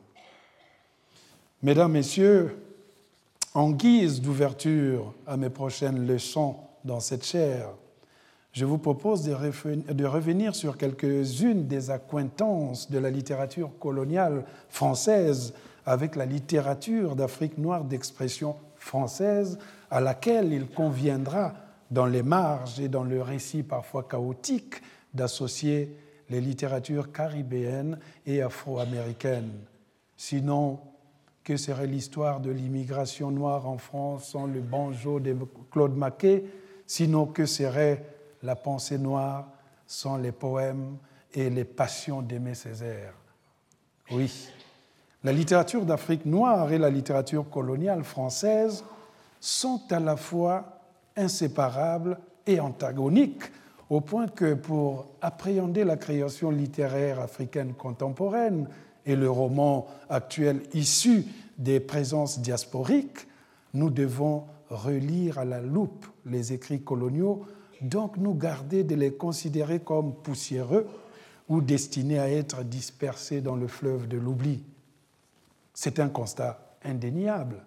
[1.62, 2.57] Mesdames, Messieurs,
[3.53, 7.69] en guise d'ouverture à mes prochaines leçons dans cette chaire,
[8.51, 15.53] je vous propose de revenir sur quelques-unes des accointances de la littérature coloniale française
[15.85, 19.59] avec la littérature d'Afrique noire d'expression française
[19.91, 21.53] à laquelle il conviendra,
[21.91, 24.75] dans les marges et dans le récit parfois chaotique,
[25.13, 25.95] d'associer
[26.29, 29.59] les littératures caribéennes et afro-américaines.
[30.15, 30.79] Sinon,
[31.49, 35.35] que serait l'histoire de l'immigration noire en France sans le banjo de
[35.71, 36.43] Claude Maquet
[36.85, 38.05] Sinon, que serait
[38.43, 39.47] la pensée noire
[39.88, 40.97] sans les poèmes
[41.33, 43.15] et les passions d'Aimé Césaire.
[44.12, 44.51] Oui,
[45.23, 48.83] la littérature d'Afrique noire et la littérature coloniale française
[49.39, 50.81] sont à la fois
[51.17, 53.51] inséparables et antagoniques
[53.89, 58.67] au point que pour appréhender la création littéraire africaine contemporaine
[59.09, 61.25] et le roman actuel issu
[61.59, 63.27] des présences diasporiques,
[63.73, 67.45] nous devons relire à la loupe les écrits coloniaux,
[67.81, 70.87] donc nous garder de les considérer comme poussiéreux
[71.47, 74.63] ou destinés à être dispersés dans le fleuve de l'oubli.
[75.73, 77.63] C'est un constat indéniable.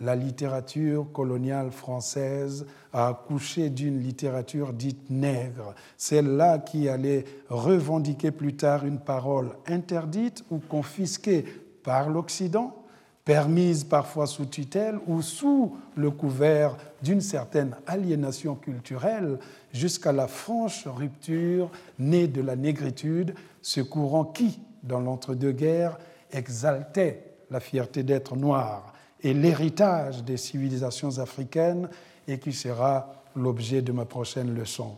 [0.00, 8.56] La littérature coloniale française a accouché d'une littérature dite nègre, celle-là qui allait revendiquer plus
[8.56, 11.44] tard une parole interdite ou confisquée
[11.82, 12.79] par l'Occident,
[13.24, 19.38] permise parfois sous tutelle ou sous le couvert d'une certaine aliénation culturelle,
[19.72, 25.98] jusqu'à la franche rupture née de la négritude, ce courant qui, dans l'entre-deux-guerres,
[26.32, 31.88] exaltait la fierté d'être noir et l'héritage des civilisations africaines
[32.26, 34.96] et qui sera l'objet de ma prochaine leçon.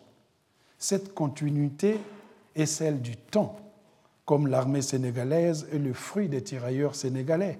[0.78, 1.98] Cette continuité
[2.54, 3.56] est celle du temps,
[4.24, 7.58] comme l'armée sénégalaise est le fruit des tirailleurs sénégalais,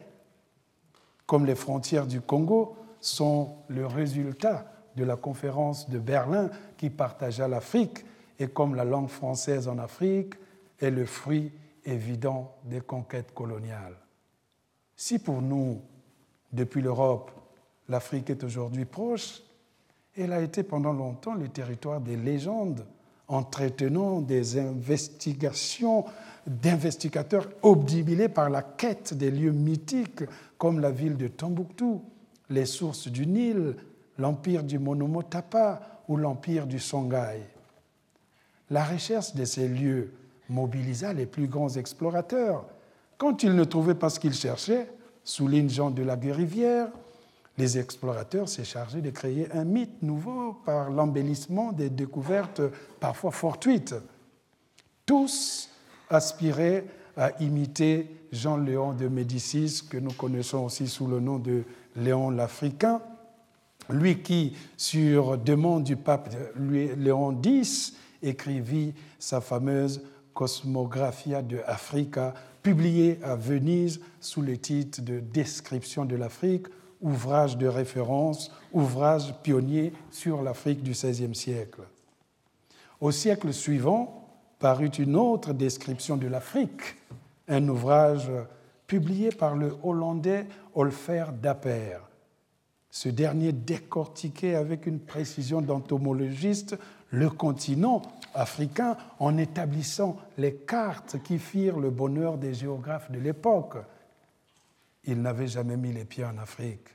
[1.33, 4.67] comme les frontières du Congo sont le résultat
[4.97, 8.05] de la conférence de Berlin qui partagea l'Afrique,
[8.39, 10.35] et comme la langue française en Afrique
[10.79, 11.51] est le fruit
[11.87, 13.97] évident des conquêtes coloniales.
[14.95, 15.81] Si pour nous,
[16.53, 17.31] depuis l'Europe,
[17.89, 19.41] l'Afrique est aujourd'hui proche,
[20.15, 22.85] elle a été pendant longtemps le territoire des légendes,
[23.27, 26.05] entretenant des investigations
[26.47, 30.25] d'investigateurs obnubilés par la quête des lieux mythiques
[30.63, 32.05] comme la ville de Tombouctou,
[32.49, 33.75] les sources du Nil,
[34.17, 37.41] l'empire du Monomotapa ou l'empire du Songhai.
[38.71, 40.13] La recherche de ces lieux
[40.49, 42.65] mobilisa les plus grands explorateurs.
[43.19, 44.89] Quand ils ne trouvaient pas ce qu'ils cherchaient,
[45.25, 46.91] souligne Jean de la Guérivière,
[47.59, 52.63] les explorateurs s'est chargé de créer un mythe nouveau par l'embellissement des découvertes
[53.01, 53.97] parfois fortuites.
[55.07, 55.71] Tous
[56.09, 56.85] aspiraient
[57.17, 61.65] à imiter Jean-Léon de Médicis, que nous connaissons aussi sous le nom de
[61.97, 63.01] Léon l'Africain,
[63.91, 73.19] lui qui, sur demande du pape Léon X, écrivit sa fameuse Cosmographia de Africa, publié
[73.23, 76.67] à Venise sous le titre de Description de l'Afrique,
[77.01, 81.83] ouvrage de référence, ouvrage pionnier sur l'Afrique du XVIe siècle.
[83.01, 84.29] Au siècle suivant
[84.61, 87.02] parut une autre description de l'Afrique,
[87.49, 88.31] un ouvrage
[88.87, 91.99] publié par le Hollandais Olfer Dapper.
[92.91, 96.77] Ce dernier décortiquait avec une précision d'entomologiste
[97.11, 98.03] le continent
[98.35, 103.77] africain en établissant les cartes qui firent le bonheur des géographes de l'époque.
[105.05, 106.89] Il n'avait jamais mis les pieds en Afrique,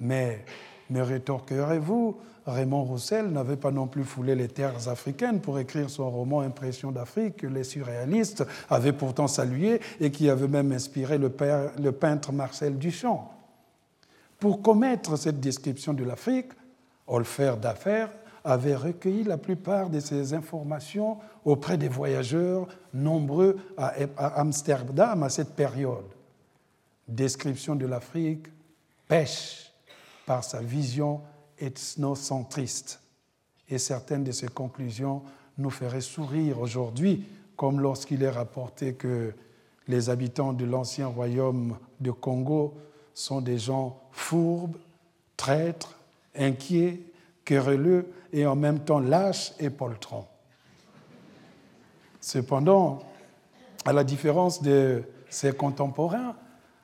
[0.00, 0.44] mais
[0.90, 6.10] Me rétorquerez-vous, Raymond Roussel n'avait pas non plus foulé les terres africaines pour écrire son
[6.10, 11.28] roman Impression d'Afrique que les surréalistes avaient pourtant salué et qui avait même inspiré le,
[11.28, 13.32] peintre Marcel Duchamp.
[14.38, 16.52] Pour commettre cette description de l'Afrique,
[17.08, 18.10] Olfer d'affaires
[18.44, 25.54] avait recueilli la plupart de ces informations auprès des voyageurs nombreux à Amsterdam à cette
[25.56, 26.04] période.
[27.08, 28.46] Description de l'Afrique
[29.08, 29.72] pêche
[30.26, 31.20] par sa vision
[31.60, 33.00] ethnocentriste.
[33.68, 35.22] Et certaines de ses conclusions
[35.58, 37.24] nous feraient sourire aujourd'hui,
[37.56, 39.32] comme lorsqu'il est rapporté que
[39.88, 42.74] les habitants de l'ancien royaume de Congo
[43.14, 44.76] sont des gens fourbes,
[45.36, 45.98] traîtres,
[46.36, 47.00] inquiets,
[47.44, 50.26] querelleux et en même temps lâches et poltrons.
[52.20, 52.98] Cependant,
[53.84, 56.34] à la différence de ses contemporains,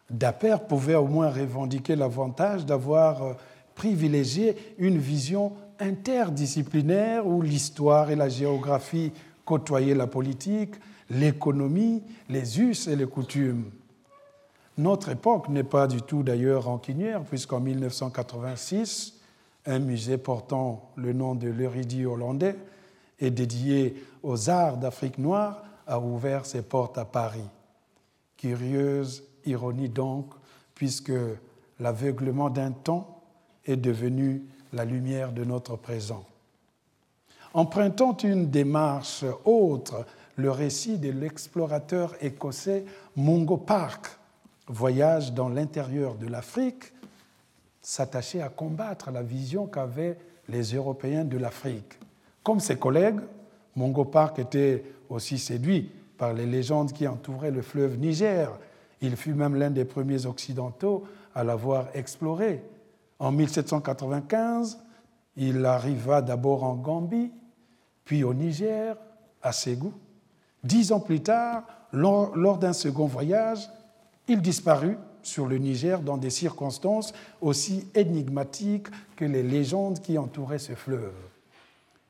[0.09, 3.37] Dapper pouvait au moins revendiquer l'avantage d'avoir
[3.75, 9.13] privilégié une vision interdisciplinaire où l'histoire et la géographie
[9.45, 10.75] côtoyaient la politique,
[11.11, 13.71] l'économie, les us et les coutumes.
[14.79, 19.21] Notre époque n'est pas du tout d'ailleurs rancunière, puisqu'en 1986,
[19.67, 22.57] un musée portant le nom de l'érudit hollandais
[23.21, 27.49] et dédié aux arts d'Afrique noire a ouvert ses portes à Paris.
[28.37, 30.27] Curieuse ironie donc,
[30.75, 31.13] puisque
[31.79, 33.12] l'aveuglement d'un temps
[33.67, 36.25] est devenu la lumière de notre présent.
[37.55, 42.85] Empruntant une démarche autre, le récit de l'explorateur écossais
[43.17, 44.07] Mungo Park,
[44.69, 46.85] voyage dans l'intérieur de l'Afrique,
[47.83, 50.17] s'attachait à combattre la vision qu'avaient
[50.49, 51.99] les Européens de l'Afrique.
[52.43, 53.21] Comme ses collègues,
[53.77, 58.51] Mungo Park était aussi séduit par les légendes qui entouraient le fleuve Niger
[59.03, 62.63] il fut même l'un des premiers occidentaux à l'avoir exploré.
[63.23, 64.81] En 1795,
[65.37, 67.31] il arriva d'abord en Gambie,
[68.05, 68.97] puis au Niger,
[69.41, 69.93] à Ségou.
[70.65, 73.71] Dix ans plus tard, lors d'un second voyage,
[74.27, 80.59] il disparut sur le Niger dans des circonstances aussi énigmatiques que les légendes qui entouraient
[80.59, 81.15] ce fleuve.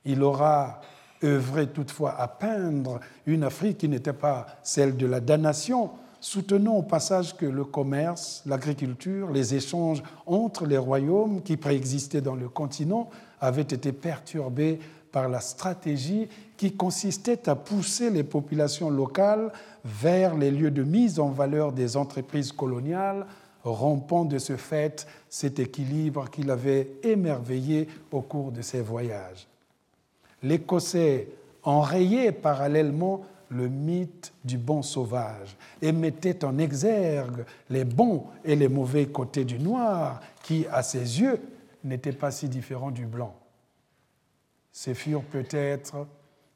[0.07, 0.81] Il aura
[1.23, 5.91] œuvré toutefois à peindre une Afrique qui n'était pas celle de la damnation,
[6.23, 12.37] soutenons au passage que le commerce, l'agriculture, les échanges entre les royaumes qui préexistaient dans
[12.37, 14.79] le continent avaient été perturbés
[15.11, 19.53] par la stratégie qui consistait à pousser les populations locales
[19.85, 23.27] vers les lieux de mise en valeur des entreprises coloniales,
[23.65, 29.49] rompant de ce fait cet équilibre qu'il avait émerveillé au cours de ses voyages.
[30.43, 31.29] L'Écossais
[31.65, 38.69] enrayait parallèlement le mythe du bon sauvage et mettait en exergue les bons et les
[38.69, 41.41] mauvais côtés du noir qui, à ses yeux,
[41.85, 43.35] n'étaient pas si différents du blanc.
[44.73, 46.07] Ce furent peut-être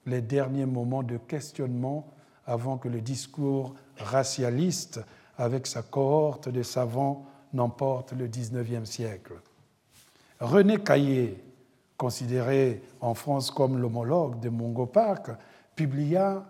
[0.07, 2.07] les derniers moments de questionnement
[2.47, 5.01] avant que le discours racialiste,
[5.37, 9.35] avec sa cohorte de savants, n'emporte le XIXe siècle.
[10.41, 11.43] René Caillé,
[11.97, 15.31] considéré en France comme l'homologue de Mongo Park,
[15.75, 16.45] publia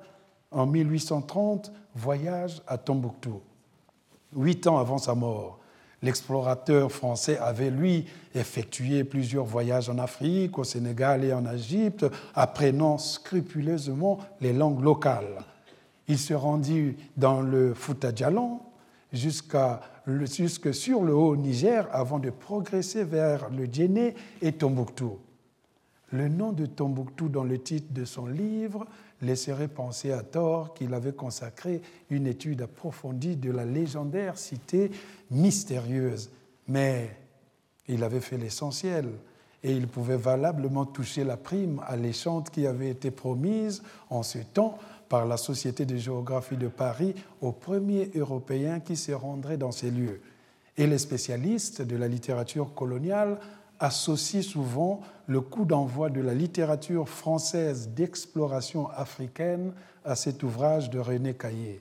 [0.57, 3.43] en 1830, voyage à Tombouctou.
[4.35, 5.61] Huit ans avant sa mort,
[6.03, 12.97] l'explorateur français avait, lui, effectué plusieurs voyages en Afrique, au Sénégal et en Égypte, apprenant
[12.97, 15.45] scrupuleusement les langues locales.
[16.09, 18.61] Il se rendit dans le Fouta Djallon
[19.13, 25.19] jusque sur le haut Niger avant de progresser vers le Djenné et Tombouctou.
[26.13, 28.87] Le nom de Tombouctou dans le titre de son livre
[29.23, 34.91] laisserait penser à tort qu'il avait consacré une étude approfondie de la légendaire cité
[35.31, 36.31] mystérieuse.
[36.69, 37.17] Mais
[37.89, 39.09] il avait fait l'essentiel
[39.63, 44.79] et il pouvait valablement toucher la prime alléchante qui avait été promise en ce temps
[45.09, 49.91] par la Société de géographie de Paris aux premiers Européens qui se rendraient dans ces
[49.91, 50.21] lieux.
[50.77, 53.39] Et les spécialistes de la littérature coloniale
[53.81, 59.73] associe souvent le coup d'envoi de la littérature française d'exploration africaine
[60.05, 61.81] à cet ouvrage de René Caillé.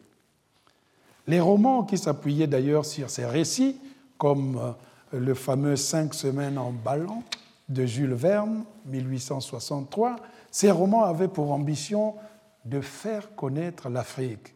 [1.28, 3.80] Les romans qui s'appuyaient d'ailleurs sur ces récits,
[4.18, 7.24] comme euh, le fameux Cinq semaines en ballon
[7.70, 10.18] de Jules Verne, 1863,
[10.52, 12.16] ces romans avaient pour ambition
[12.64, 14.54] de faire connaître l'Afrique,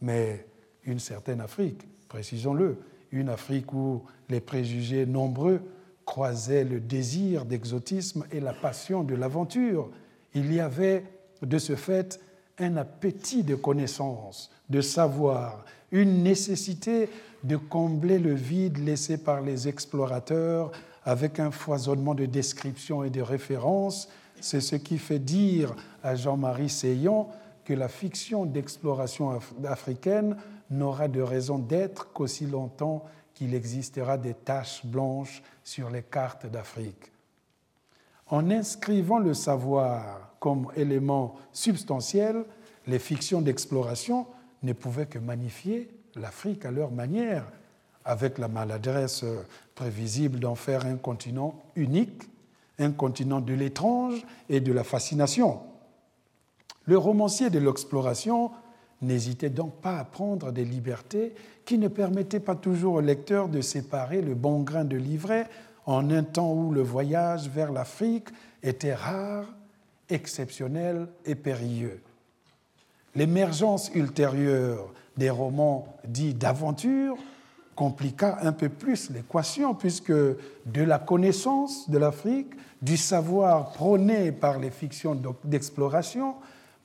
[0.00, 0.46] mais
[0.84, 2.78] une certaine Afrique, précisons-le,
[3.10, 5.60] une Afrique où les préjugés nombreux
[6.04, 9.90] croisait le désir d'exotisme et la passion de l'aventure.
[10.34, 11.04] Il y avait
[11.42, 12.20] de ce fait
[12.58, 17.08] un appétit de connaissance, de savoir, une nécessité
[17.44, 20.72] de combler le vide laissé par les explorateurs
[21.04, 24.08] avec un foisonnement de descriptions et de références.
[24.40, 27.26] C'est ce qui fait dire à Jean-Marie Seyon
[27.64, 30.36] que la fiction d'exploration africaine
[30.70, 33.04] n'aura de raison d'être qu'aussi longtemps
[33.42, 37.10] qu'il existera des taches blanches sur les cartes d'Afrique.
[38.28, 42.44] En inscrivant le savoir comme élément substantiel,
[42.86, 44.28] les fictions d'exploration
[44.62, 47.44] ne pouvaient que magnifier l'Afrique à leur manière,
[48.04, 49.24] avec la maladresse
[49.74, 52.22] prévisible d'en faire un continent unique,
[52.78, 55.62] un continent de l'étrange et de la fascination.
[56.84, 58.52] Le romancier de l'exploration
[59.02, 61.34] n'hésitait donc pas à prendre des libertés
[61.64, 65.48] qui ne permettaient pas toujours au lecteur de séparer le bon grain de livret
[65.86, 68.28] en un temps où le voyage vers l'Afrique
[68.62, 69.46] était rare,
[70.08, 72.00] exceptionnel et périlleux.
[73.14, 77.16] L'émergence ultérieure des romans dits d'aventure
[77.74, 84.58] compliqua un peu plus l'équation, puisque de la connaissance de l'Afrique, du savoir prôné par
[84.58, 86.34] les fictions d'exploration,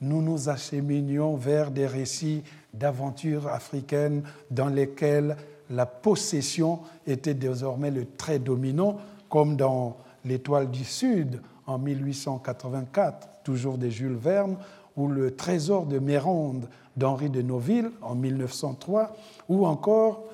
[0.00, 2.42] nous nous acheminions vers des récits
[2.72, 5.36] d'aventures africaines dans lesquels
[5.70, 13.78] la possession était désormais le trait dominant, comme dans L'Étoile du Sud en 1884, toujours
[13.78, 14.56] de Jules Verne,
[14.96, 19.14] ou Le Trésor de Mérande d'Henri de Noville en 1903,
[19.48, 20.24] ou encore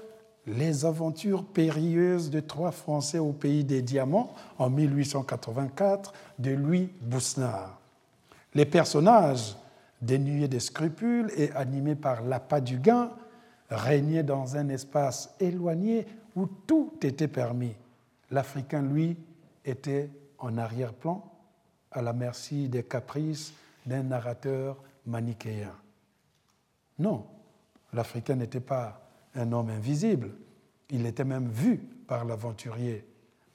[0.46, 7.83] Les aventures périlleuses de trois Français au pays des diamants en 1884 de Louis Bousnard.
[8.54, 9.56] Les personnages,
[10.00, 13.10] dénués de scrupules et animés par l'appât du gain,
[13.70, 17.74] régnaient dans un espace éloigné où tout était permis.
[18.30, 19.16] L'Africain, lui,
[19.64, 21.24] était en arrière-plan,
[21.90, 23.54] à la merci des caprices
[23.86, 24.76] d'un narrateur
[25.06, 25.72] manichéen.
[26.98, 27.26] Non,
[27.92, 29.00] l'Africain n'était pas
[29.34, 30.30] un homme invisible,
[30.90, 33.06] il était même vu par l'aventurier,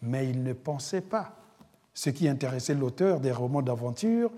[0.02, 1.36] mais il ne pensait pas.
[1.94, 4.32] Ce qui intéressait l'auteur des romans d'aventure,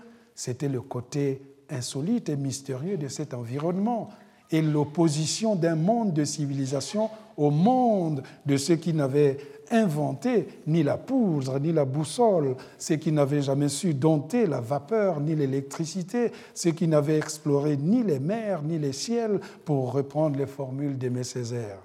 [0.44, 1.40] c'était le côté
[1.70, 4.08] insolite et mystérieux de cet environnement
[4.50, 9.38] et l'opposition d'un monde de civilisation au monde de ceux qui n'avaient
[9.70, 15.20] inventé ni la poudre, ni la boussole, ceux qui n'avaient jamais su dompter la vapeur,
[15.20, 20.46] ni l'électricité, ceux qui n'avaient exploré ni les mers, ni les ciels, pour reprendre les
[20.46, 21.78] formules d'Aimé Césaire.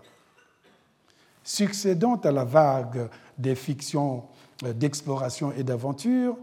[1.43, 4.24] Succédant à la vague des fictions
[4.64, 6.36] d'exploration et d'aventure,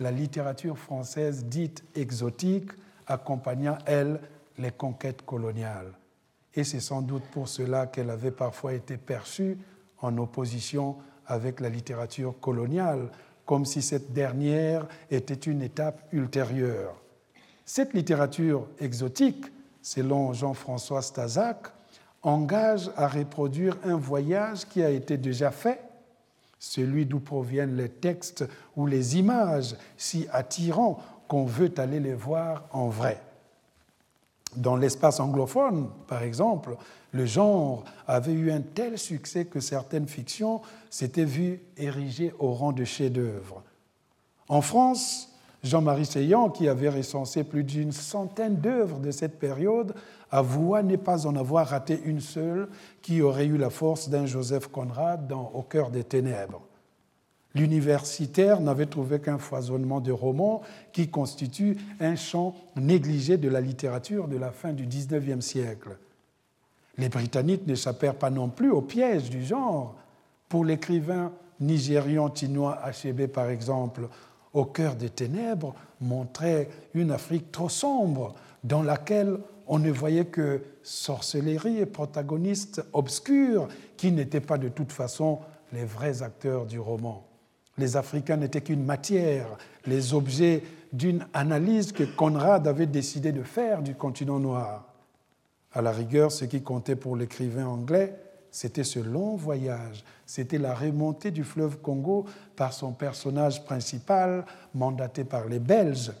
[0.00, 2.70] la littérature française dite exotique
[3.06, 4.20] accompagna, elle,
[4.58, 5.92] les conquêtes coloniales.
[6.54, 9.58] Et c'est sans doute pour cela qu'elle avait parfois été perçue
[10.00, 13.08] en opposition avec la littérature coloniale,
[13.44, 16.94] comme si cette dernière était une étape ultérieure.
[17.64, 19.46] Cette littérature exotique,
[19.82, 21.68] selon Jean-François Stazac,
[22.22, 25.80] engage à reproduire un voyage qui a été déjà fait,
[26.70, 28.44] celui d'où proviennent les textes
[28.74, 30.98] ou les images si attirants
[31.28, 33.20] qu'on veut aller les voir en vrai.
[34.56, 36.76] Dans l'espace anglophone, par exemple,
[37.12, 42.72] le genre avait eu un tel succès que certaines fictions s'étaient vues érigées au rang
[42.72, 43.62] de chef-d'œuvre.
[44.48, 45.33] En France,
[45.64, 49.94] Jean-Marie Seillant, qui avait recensé plus d'une centaine d'œuvres de cette période,
[50.30, 52.68] avoua ne pas en avoir raté une seule
[53.00, 56.60] qui aurait eu la force d'un Joseph Conrad dans Au cœur des ténèbres.
[57.54, 60.60] L'universitaire n'avait trouvé qu'un foisonnement de romans
[60.92, 65.96] qui constitue un champ négligé de la littérature de la fin du XIXe siècle.
[66.98, 69.94] Les Britanniques n'échappèrent pas non plus au piège du genre.
[70.48, 74.08] Pour l'écrivain nigérian Tinoa Achebe, par exemple,
[74.54, 80.62] Au cœur des ténèbres montrait une Afrique trop sombre dans laquelle on ne voyait que
[80.82, 85.40] sorcellerie et protagonistes obscurs qui n'étaient pas de toute façon
[85.72, 87.26] les vrais acteurs du roman.
[87.78, 89.46] Les Africains n'étaient qu'une matière,
[89.86, 94.86] les objets d'une analyse que Conrad avait décidé de faire du continent noir.
[95.72, 98.14] À la rigueur, ce qui comptait pour l'écrivain anglais,
[98.54, 102.24] c'était ce long voyage, c'était la remontée du fleuve Congo
[102.54, 106.12] par son personnage principal, mandaté par les Belges.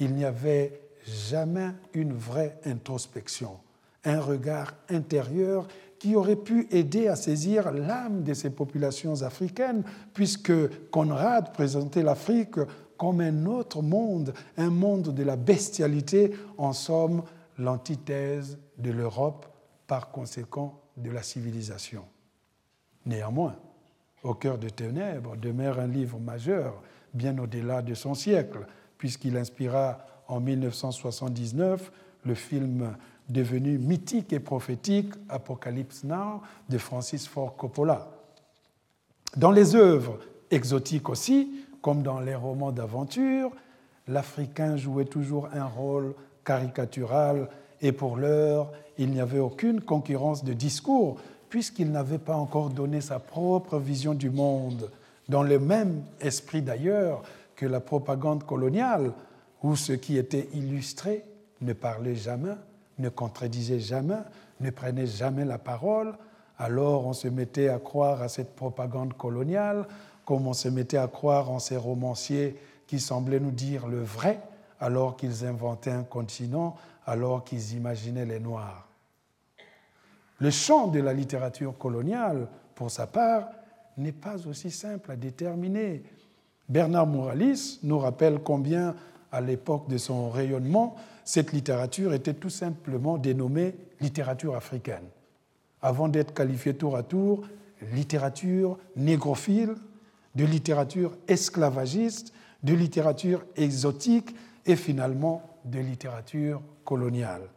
[0.00, 3.52] Il n'y avait jamais une vraie introspection,
[4.02, 5.68] un regard intérieur
[6.00, 12.58] qui aurait pu aider à saisir l'âme de ces populations africaines, puisque Conrad présentait l'Afrique
[12.98, 17.22] comme un autre monde, un monde de la bestialité, en somme
[17.58, 19.46] l'antithèse de l'Europe,
[19.86, 22.04] par conséquent de la civilisation.
[23.06, 23.56] Néanmoins,
[24.22, 26.82] Au cœur des ténèbres demeure un livre majeur,
[27.12, 28.66] bien au-delà de son siècle,
[28.96, 31.92] puisqu'il inspira en 1979
[32.24, 32.96] le film
[33.28, 36.40] devenu mythique et prophétique Apocalypse Now
[36.70, 38.08] de Francis Ford Coppola.
[39.36, 40.18] Dans les œuvres
[40.50, 43.50] exotiques aussi, comme dans les romans d'aventure,
[44.08, 46.14] l'Africain jouait toujours un rôle
[46.44, 47.48] caricatural
[47.84, 51.18] et pour l'heure, il n'y avait aucune concurrence de discours
[51.50, 54.90] puisqu'il n'avait pas encore donné sa propre vision du monde,
[55.28, 57.22] dans le même esprit d'ailleurs
[57.54, 59.12] que la propagande coloniale,
[59.62, 61.24] où ce qui était illustré
[61.60, 62.54] ne parlait jamais,
[62.98, 64.18] ne contredisait jamais,
[64.60, 66.14] ne prenait jamais la parole,
[66.58, 69.86] alors on se mettait à croire à cette propagande coloniale,
[70.24, 72.56] comme on se mettait à croire en ces romanciers
[72.86, 74.40] qui semblaient nous dire le vrai,
[74.80, 76.76] alors qu'ils inventaient un continent,
[77.06, 78.88] alors qu'ils imaginaient les Noirs.
[80.38, 83.48] Le champ de la littérature coloniale, pour sa part,
[83.96, 86.02] n'est pas aussi simple à déterminer.
[86.68, 88.94] Bernard Mouralis nous rappelle combien,
[89.30, 95.04] à l'époque de son rayonnement, cette littérature était tout simplement dénommée littérature africaine,
[95.82, 97.44] avant d'être qualifiée tour à tour
[97.92, 99.74] littérature négrophile,
[100.34, 102.32] de littérature esclavagiste,
[102.62, 104.34] de littérature exotique
[104.66, 107.48] et finalement de littérature coloniale.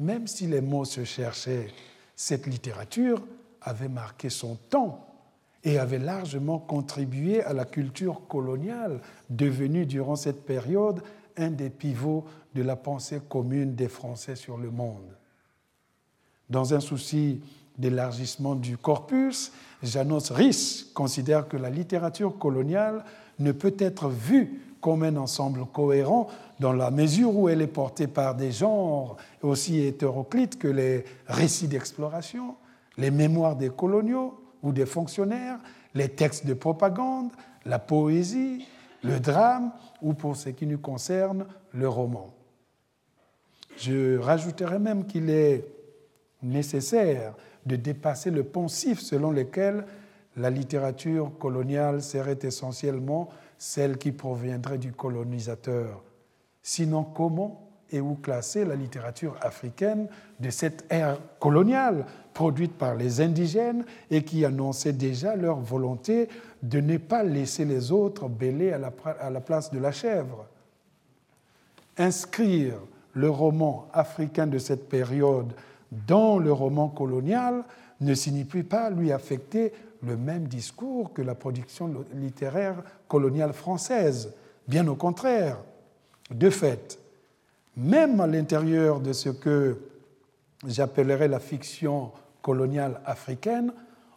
[0.00, 1.68] Même si les mots se cherchaient,
[2.14, 3.22] cette littérature
[3.62, 5.04] avait marqué son temps
[5.64, 11.02] et avait largement contribué à la culture coloniale, devenue durant cette période
[11.36, 15.16] un des pivots de la pensée commune des Français sur le monde.
[16.48, 17.40] Dans un souci
[17.76, 19.52] d'élargissement du corpus,
[19.82, 23.04] Janos Rhys considère que la littérature coloniale
[23.38, 26.28] ne peut être vue comme un ensemble cohérent
[26.60, 31.68] dans la mesure où elle est portée par des genres aussi hétéroclites que les récits
[31.68, 32.56] d'exploration,
[32.96, 35.58] les mémoires des coloniaux ou des fonctionnaires,
[35.94, 37.30] les textes de propagande,
[37.64, 38.66] la poésie,
[39.02, 42.34] le drame ou, pour ce qui nous concerne, le roman.
[43.76, 45.64] Je rajouterai même qu'il est
[46.42, 47.34] nécessaire
[47.64, 49.84] de dépasser le poncif selon lequel
[50.36, 56.02] la littérature coloniale serait essentiellement celle qui proviendrait du colonisateur.
[56.70, 60.06] Sinon, comment et où classer la littérature africaine
[60.38, 62.04] de cette ère coloniale
[62.34, 66.28] produite par les indigènes et qui annonçait déjà leur volonté
[66.62, 70.44] de ne pas laisser les autres bêler à la, place de la chèvre?
[71.96, 72.74] Inscrire
[73.14, 75.54] le roman africain de cette période
[76.06, 77.64] dans le roman colonial
[78.02, 84.34] ne signifie pas lui affecter le même discours que la production littéraire coloniale française.
[84.68, 85.56] Bien au contraire.
[86.30, 86.98] De fait,
[87.76, 89.78] même à l'intérieur de ce que
[90.66, 92.10] j'appellerais la fiction
[92.42, 93.72] coloniale africaine,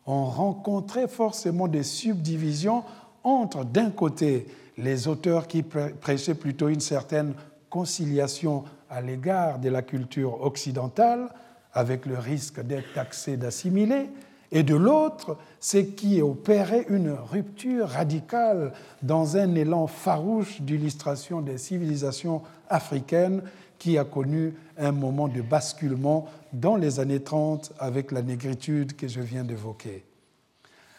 [0.05, 2.83] on rencontrait forcément des subdivisions
[3.23, 4.47] entre, d'un côté,
[4.77, 7.33] les auteurs qui prêchaient plutôt une certaine
[7.69, 11.29] conciliation à l'égard de la culture occidentale,
[11.73, 14.09] avec le risque d'être taxé d'assimiler,
[14.51, 21.57] et de l'autre, c'est qui opérait une rupture radicale dans un élan farouche d'illustration des
[21.57, 23.43] civilisations africaines
[23.79, 29.07] qui a connu un moment de basculement dans les années 30 avec la négritude que
[29.07, 30.03] je viens d'évoquer.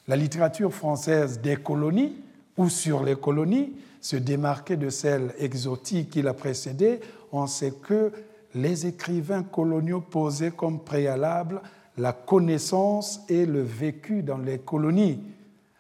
[0.09, 2.17] La littérature française des colonies
[2.57, 7.01] ou sur les colonies se démarquait de celle exotique qui l'a précédée
[7.31, 8.11] en ce que
[8.55, 11.61] les écrivains coloniaux posaient comme préalable
[11.99, 15.21] la connaissance et le vécu dans les colonies,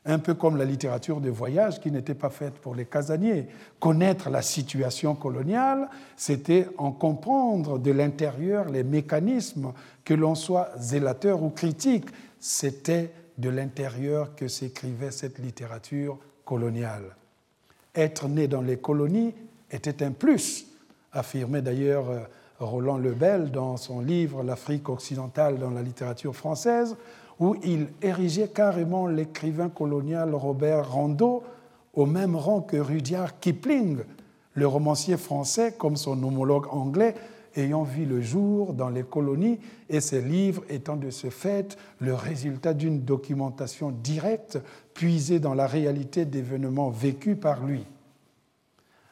[0.05, 3.47] un peu comme la littérature de voyage qui n'était pas faite pour les casaniers.
[3.79, 9.73] Connaître la situation coloniale, c'était en comprendre de l'intérieur les mécanismes,
[10.05, 12.07] que l'on soit zélateur ou critique,
[12.41, 17.17] c'était de l'intérieur que s'écrivait cette littérature coloniale.
[17.95, 19.35] Être né dans les colonies
[19.71, 20.67] était un plus,
[21.13, 22.21] affirmait d'ailleurs euh,
[22.63, 26.97] Roland Lebel dans son livre L'Afrique occidentale dans la littérature française,
[27.39, 31.43] où il érigeait carrément l'écrivain colonial Robert Rondeau
[31.95, 33.99] au même rang que Rudyard Kipling,
[34.55, 37.15] le romancier français comme son homologue anglais
[37.57, 39.59] ayant vu le jour dans les colonies
[39.89, 44.59] et ses livres étant de ce fait le résultat d'une documentation directe
[44.95, 47.85] puisée dans la réalité d'événements vécus par lui.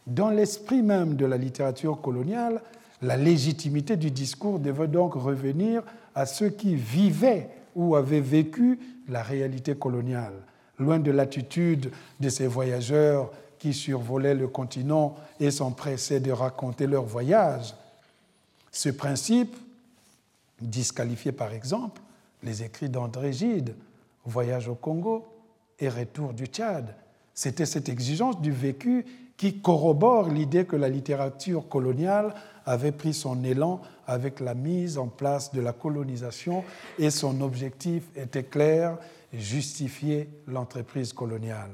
[0.07, 2.63] Dans l'esprit même de la littérature coloniale,
[3.03, 5.83] la légitimité du discours devait donc revenir
[6.15, 8.79] à ceux qui vivaient ou avaient vécu
[9.09, 10.35] la réalité coloniale,
[10.79, 17.05] loin de l'attitude de ces voyageurs qui survolaient le continent et s'empressaient de raconter leur
[17.05, 17.75] voyage.
[18.73, 19.57] Ce principe
[20.61, 22.01] disqualifiait par exemple
[22.43, 23.75] les écrits d'André Gide,
[24.25, 25.27] Voyage au Congo
[25.79, 26.95] et Retour du Tchad.
[27.35, 29.05] C'était cette exigence du vécu
[29.41, 32.35] qui corrobore l'idée que la littérature coloniale
[32.67, 36.63] avait pris son élan avec la mise en place de la colonisation
[36.99, 38.99] et son objectif était clair,
[39.33, 41.71] justifier l'entreprise coloniale.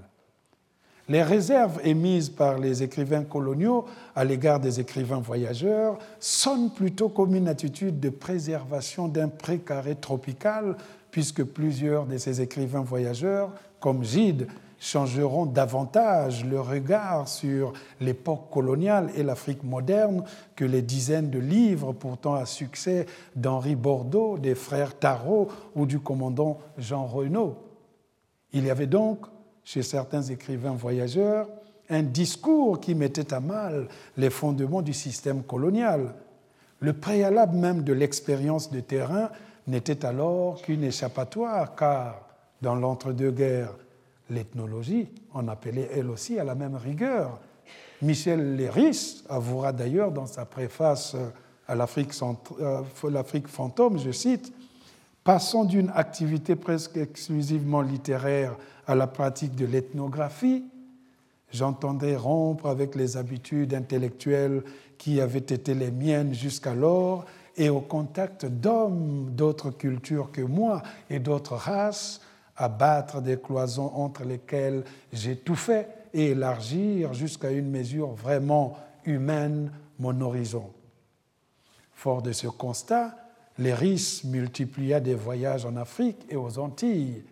[1.08, 7.34] Les réserves émises par les écrivains coloniaux à l'égard des écrivains voyageurs sonnent plutôt comme
[7.34, 10.76] une attitude de préservation d'un précaré tropical,
[11.10, 13.50] puisque plusieurs de ces écrivains voyageurs,
[13.80, 14.46] comme Gide,
[14.78, 20.24] changeront davantage le regard sur l'époque coloniale et l'Afrique moderne
[20.54, 25.98] que les dizaines de livres pourtant à succès d'Henri Bordeaux, des frères Tarot ou du
[25.98, 27.56] commandant Jean Renaud.
[28.52, 29.26] Il y avait donc
[29.64, 31.48] chez certains écrivains voyageurs
[31.88, 36.14] un discours qui mettait à mal les fondements du système colonial.
[36.80, 39.30] Le préalable même de l'expérience de terrain
[39.66, 42.22] n'était alors qu'une échappatoire, car
[42.62, 43.74] dans l'entre-deux-guerres,
[44.30, 47.38] l'ethnologie en appelait elle aussi à la même rigueur.
[48.02, 51.16] Michel Léris avouera d'ailleurs dans sa préface
[51.66, 54.52] à euh, l'Afrique fantôme, je cite,
[55.26, 58.56] Passant d'une activité presque exclusivement littéraire
[58.86, 60.62] à la pratique de l'ethnographie,
[61.50, 64.62] j'entendais rompre avec les habitudes intellectuelles
[64.98, 67.24] qui avaient été les miennes jusqu'alors
[67.56, 72.20] et au contact d'hommes d'autres cultures que moi et d'autres races,
[72.56, 80.70] abattre des cloisons entre lesquelles j'étouffais et élargir jusqu'à une mesure vraiment humaine mon horizon.
[81.92, 83.16] Fort de ce constat,
[83.58, 87.22] Léris multiplia des voyages en Afrique et aux Antilles.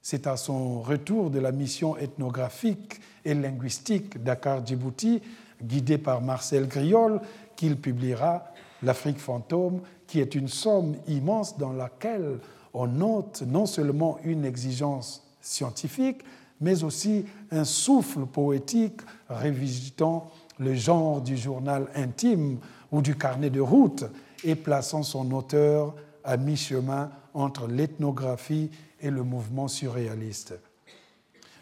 [0.00, 5.22] C'est à son retour de la mission ethnographique et linguistique Dakar-Djibouti,
[5.62, 7.20] guidé par Marcel Griol,
[7.54, 8.44] qu'il publiera
[8.82, 12.40] L'Afrique fantôme, qui est une somme immense dans laquelle
[12.74, 16.22] on note non seulement une exigence scientifique,
[16.60, 22.58] mais aussi un souffle poétique révisitant le genre du journal intime
[22.92, 24.04] ou du carnet de route
[24.44, 25.94] et plaçant son auteur
[26.24, 28.70] à mi-chemin entre l'ethnographie
[29.00, 30.54] et le mouvement surréaliste.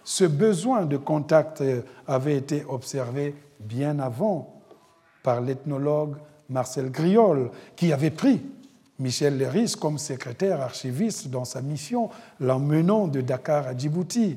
[0.04, 1.62] Ce besoin de contact
[2.06, 4.60] avait été observé bien avant
[5.22, 6.16] par l'ethnologue
[6.48, 8.42] Marcel Griol, qui avait pris
[9.00, 14.36] Michel Léris comme secrétaire archiviste dans sa mission, l'emmenant de Dakar à Djibouti.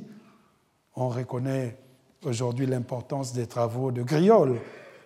[0.96, 1.78] On reconnaît
[2.24, 4.58] aujourd'hui l'importance des travaux de Griol,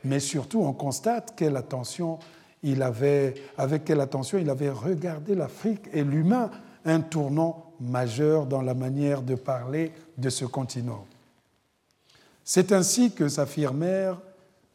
[0.04, 2.20] mais surtout on constate quelle attention
[2.62, 6.52] il avait, avec quelle attention il avait regardé l'Afrique et l'humain,
[6.86, 11.06] un tournant majeur dans la manière de parler de ce continent.
[12.44, 14.20] C'est ainsi que s'affirmèrent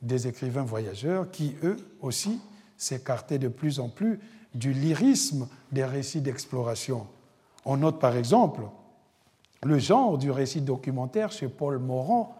[0.02, 2.40] des écrivains voyageurs qui, eux aussi,
[2.76, 4.18] s'écartaient de plus en plus
[4.54, 7.06] du lyrisme des récits d'exploration.
[7.64, 8.62] On note par exemple
[9.64, 12.36] le genre du récit documentaire chez Paul Morand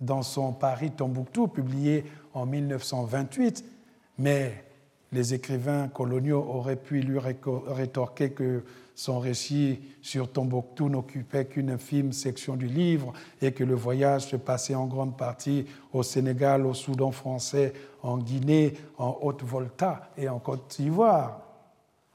[0.00, 2.04] dans son Paris Tombouctou, publié
[2.34, 3.64] en 1928,
[4.18, 4.64] mais
[5.12, 8.64] les écrivains coloniaux auraient pu lui rétorquer que
[8.96, 14.36] son récit sur Tombouctou n'occupait qu'une infime section du livre et que le voyage se
[14.36, 20.38] passait en grande partie au Sénégal, au Soudan français, en Guinée, en Haute-Volta et en
[20.38, 21.43] Côte d'Ivoire.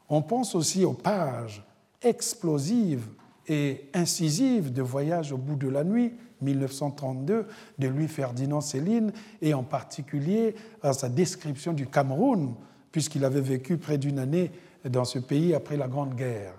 [0.10, 1.64] On pense aussi aux pages
[2.02, 3.08] explosives
[3.48, 7.48] et incisives de Voyage au bout de la nuit, 1932,
[7.78, 12.56] de Louis-Ferdinand Céline, et en particulier à sa description du Cameroun,
[12.92, 14.52] puisqu'il avait vécu près d'une année
[14.86, 16.54] dans ce pays après la Grande Guerre.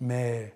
[0.00, 0.54] Mais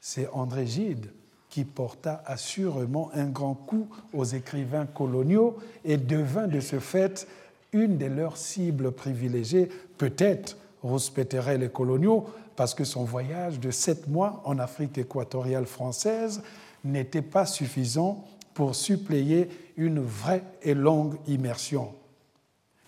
[0.00, 1.12] c'est André Gide
[1.48, 7.26] qui porta assurément un grand coup aux écrivains coloniaux et devint de ce fait
[7.72, 12.26] une de leurs cibles privilégiées, peut-être rouspéteraient les coloniaux,
[12.56, 16.42] parce que son voyage de sept mois en Afrique équatoriale française
[16.84, 18.24] n'était pas suffisant
[18.54, 21.92] pour suppléer une vraie et longue immersion.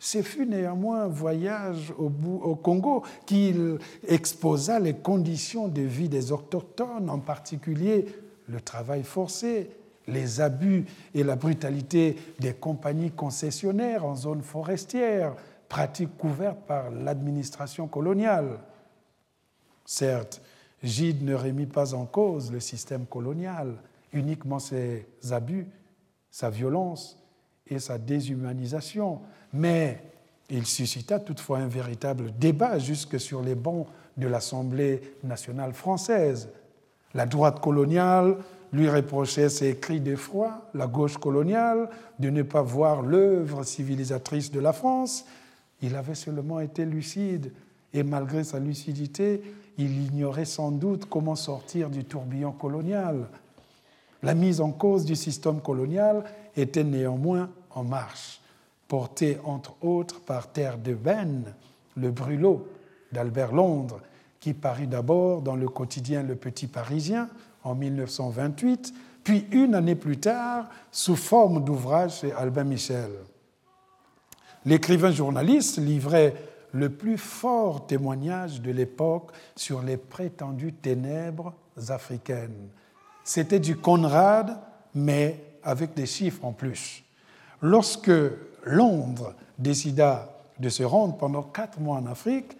[0.00, 2.10] Ce fut néanmoins un voyage au,
[2.42, 3.78] au Congo qu'il
[4.08, 8.06] exposa les conditions de vie des autochtones, en particulier
[8.48, 9.70] le travail forcé,
[10.08, 15.34] les abus et la brutalité des compagnies concessionnaires en zone forestière,
[15.70, 18.58] pratique couverte par l'administration coloniale.
[19.86, 20.42] Certes,
[20.82, 23.76] Gide ne remit pas en cause le système colonial,
[24.12, 25.68] uniquement ses abus,
[26.30, 27.18] sa violence
[27.68, 29.20] et sa déshumanisation,
[29.52, 30.02] mais
[30.50, 36.48] il suscita toutefois un véritable débat jusque sur les bancs de l'Assemblée nationale française.
[37.14, 38.38] La droite coloniale
[38.72, 44.58] lui reprochait ses cris d'effroi, la gauche coloniale de ne pas voir l'œuvre civilisatrice de
[44.58, 45.24] la France.
[45.82, 47.52] Il avait seulement été lucide
[47.92, 49.42] et malgré sa lucidité,
[49.78, 53.28] il ignorait sans doute comment sortir du tourbillon colonial.
[54.22, 56.24] La mise en cause du système colonial
[56.56, 58.40] était néanmoins en marche,
[58.88, 61.54] portée entre autres par Terre de Benne,
[61.96, 62.68] le brûlot
[63.12, 64.00] d'Albert Londres,
[64.38, 67.28] qui parut d'abord dans le quotidien Le Petit Parisien
[67.64, 73.10] en 1928, puis une année plus tard sous forme d'ouvrage chez Albin Michel.
[74.64, 76.34] L'écrivain journaliste livrait
[76.72, 81.54] le plus fort témoignage de l'époque sur les prétendues ténèbres
[81.88, 82.68] africaines.
[83.24, 84.58] C'était du Conrad,
[84.94, 87.02] mais avec des chiffres en plus.
[87.62, 88.12] Lorsque
[88.64, 92.56] Londres décida de se rendre pendant quatre mois en Afrique,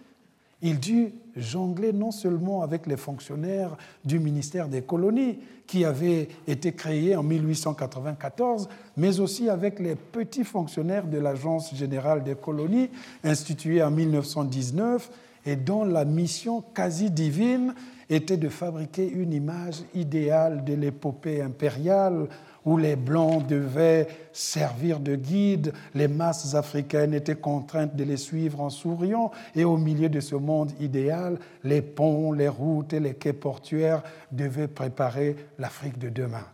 [0.62, 6.72] il dut jongler non seulement avec les fonctionnaires du ministère des colonies, qui avait été
[6.72, 12.90] créé en 1894, mais aussi avec les petits fonctionnaires de l'Agence générale des colonies,
[13.22, 15.10] instituée en 1919,
[15.46, 17.74] et dont la mission quasi divine
[18.10, 22.26] était de fabriquer une image idéale de l'épopée impériale
[22.64, 28.60] où les Blancs devaient servir de guide, les masses africaines étaient contraintes de les suivre
[28.60, 33.14] en souriant, et au milieu de ce monde idéal, les ponts, les routes et les
[33.14, 36.46] quais portuaires devaient préparer l'Afrique de demain.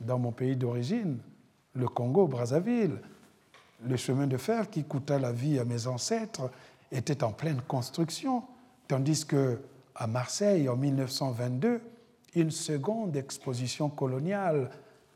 [0.00, 1.18] Dans mon pays d'origine,
[1.74, 2.98] le Congo, Brazzaville,
[3.84, 6.50] le chemin de fer qui coûta la vie à mes ancêtres
[6.90, 8.42] était en pleine construction,
[8.88, 9.58] tandis que
[9.94, 11.80] à Marseille, en 1922,
[12.34, 14.70] une seconde exposition coloniale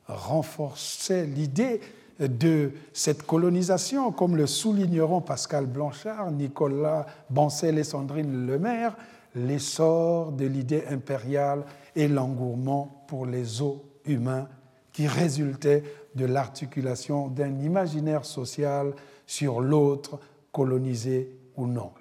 [0.09, 1.81] renforçait l'idée
[2.19, 8.97] de cette colonisation, comme le souligneront Pascal Blanchard, Nicolas Bancel et Sandrine Lemaire,
[9.35, 14.49] l'essor de l'idée impériale et l'engourement pour les eaux humains
[14.93, 15.83] qui résultait
[16.15, 18.95] de l'articulation d'un imaginaire social
[19.27, 20.19] sur l'autre,
[20.53, 21.93] colonisé ou non.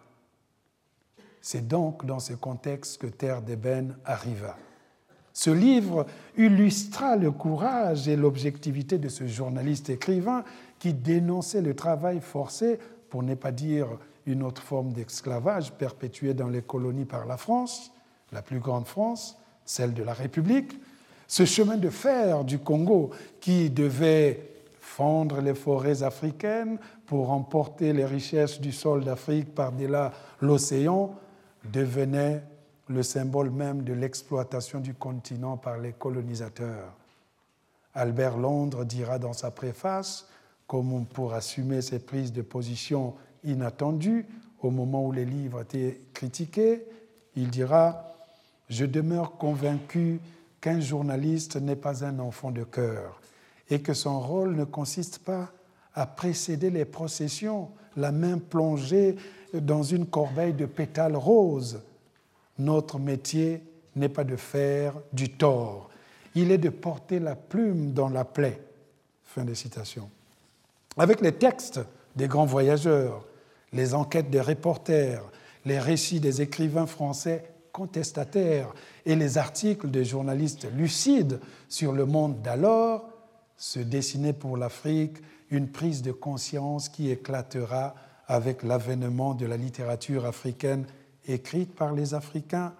[1.42, 4.56] C'est donc dans ce contexte que Terre d'ébène arriva.
[5.38, 6.06] Ce livre
[6.38, 10.46] illustra le courage et l'objectivité de ce journaliste écrivain
[10.80, 12.80] qui dénonçait le travail forcé,
[13.10, 13.88] pour ne pas dire
[14.26, 17.92] une autre forme d'esclavage perpétuée dans les colonies par la France,
[18.32, 20.80] la plus grande France, celle de la République,
[21.28, 23.10] ce chemin de fer du Congo
[23.42, 24.40] qui devait
[24.80, 26.78] fendre les forêts africaines
[27.08, 31.14] pour emporter les richesses du sol d'Afrique par-delà l'océan
[31.74, 32.42] devenait
[32.88, 36.94] le symbole même de l'exploitation du continent par les colonisateurs.
[37.94, 40.28] Albert Londres dira dans sa préface,
[40.68, 44.26] comme pour assumer ses prises de position inattendues
[44.62, 46.86] au moment où les livres étaient critiqués,
[47.36, 48.16] il dira
[48.70, 50.20] Je demeure convaincu
[50.60, 53.22] qu'un journaliste n'est pas un enfant de cœur
[53.70, 55.52] et que son rôle ne consiste pas
[55.94, 59.16] à précéder les processions, la main plongée
[59.54, 61.82] dans une corbeille de pétales roses
[62.58, 63.64] notre métier
[63.96, 65.90] n'est pas de faire du tort,
[66.36, 68.62] il est de porter la plume dans la plaie.
[69.24, 70.10] Fin de citation.
[70.98, 71.80] Avec les textes
[72.16, 73.26] des grands voyageurs,
[73.74, 75.24] les enquêtes des reporters,
[75.66, 78.74] les récits des écrivains français contestataires
[79.06, 83.10] et les articles des journalistes lucides sur le monde d'alors,
[83.58, 85.18] se dessinait pour l'Afrique
[85.50, 87.96] une prise de conscience qui éclatera
[88.28, 90.86] avec l'avènement de la littérature africaine
[91.28, 92.74] écrite par les Africains,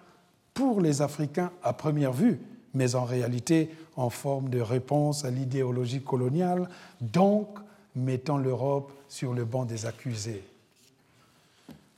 [0.54, 2.40] pour les Africains à première vue,
[2.74, 6.68] mais en réalité en forme de réponse à l'idéologie coloniale,
[7.00, 7.48] donc
[7.94, 10.44] mettant l'Europe sur le banc des accusés.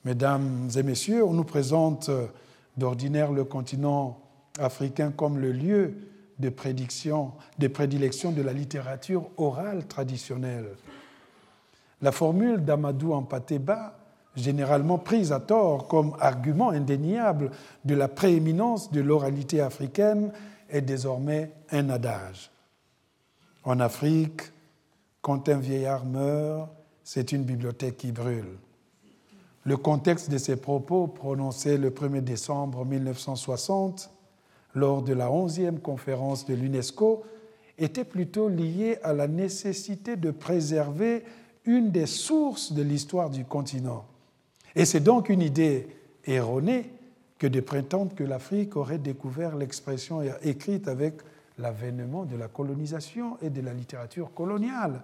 [0.04, 2.10] Mesdames et messieurs, on nous présente
[2.76, 4.20] d'ordinaire le continent
[4.58, 5.94] africain comme le lieu
[6.38, 10.68] de, prédiction, de prédilection de la littérature orale traditionnelle.
[12.00, 13.98] La formule d'Amadou Ampateba
[14.36, 17.50] généralement prise à tort comme argument indéniable
[17.84, 20.32] de la prééminence de l'oralité africaine,
[20.70, 22.50] est désormais un adage.
[23.64, 24.42] En Afrique,
[25.22, 26.68] quand un vieillard meurt,
[27.02, 28.58] c'est une bibliothèque qui brûle.
[29.64, 34.10] Le contexte de ces propos, prononcés le 1er décembre 1960,
[34.74, 37.24] lors de la 11e conférence de l'UNESCO,
[37.78, 41.24] était plutôt lié à la nécessité de préserver
[41.64, 44.04] une des sources de l'histoire du continent,
[44.74, 45.88] et c'est donc une idée
[46.24, 46.90] erronée
[47.38, 51.14] que de prétendre que l'Afrique aurait découvert l'expression écrite avec
[51.58, 55.00] l'avènement de la colonisation et de la littérature coloniale.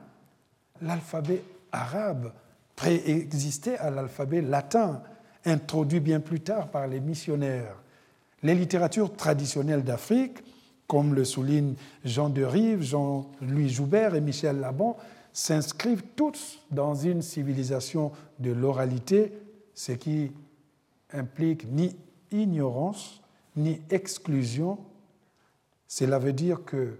[0.82, 1.42] L'alphabet
[1.72, 2.32] arabe
[2.76, 5.02] préexistait à l'alphabet latin,
[5.44, 7.76] introduit bien plus tard par les missionnaires.
[8.42, 10.38] Les littératures traditionnelles d'Afrique,
[10.86, 14.96] comme le soulignent Jean de Rive, Jean-Louis Joubert et Michel Labon,
[15.32, 19.32] s'inscrivent toutes dans une civilisation de l'oralité
[19.74, 20.32] ce qui
[21.12, 21.96] implique ni
[22.30, 23.20] ignorance
[23.56, 24.78] ni exclusion.
[25.86, 26.98] Cela veut dire que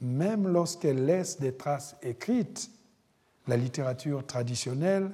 [0.00, 2.70] même lorsqu'elle laisse des traces écrites,
[3.46, 5.10] la littérature traditionnelle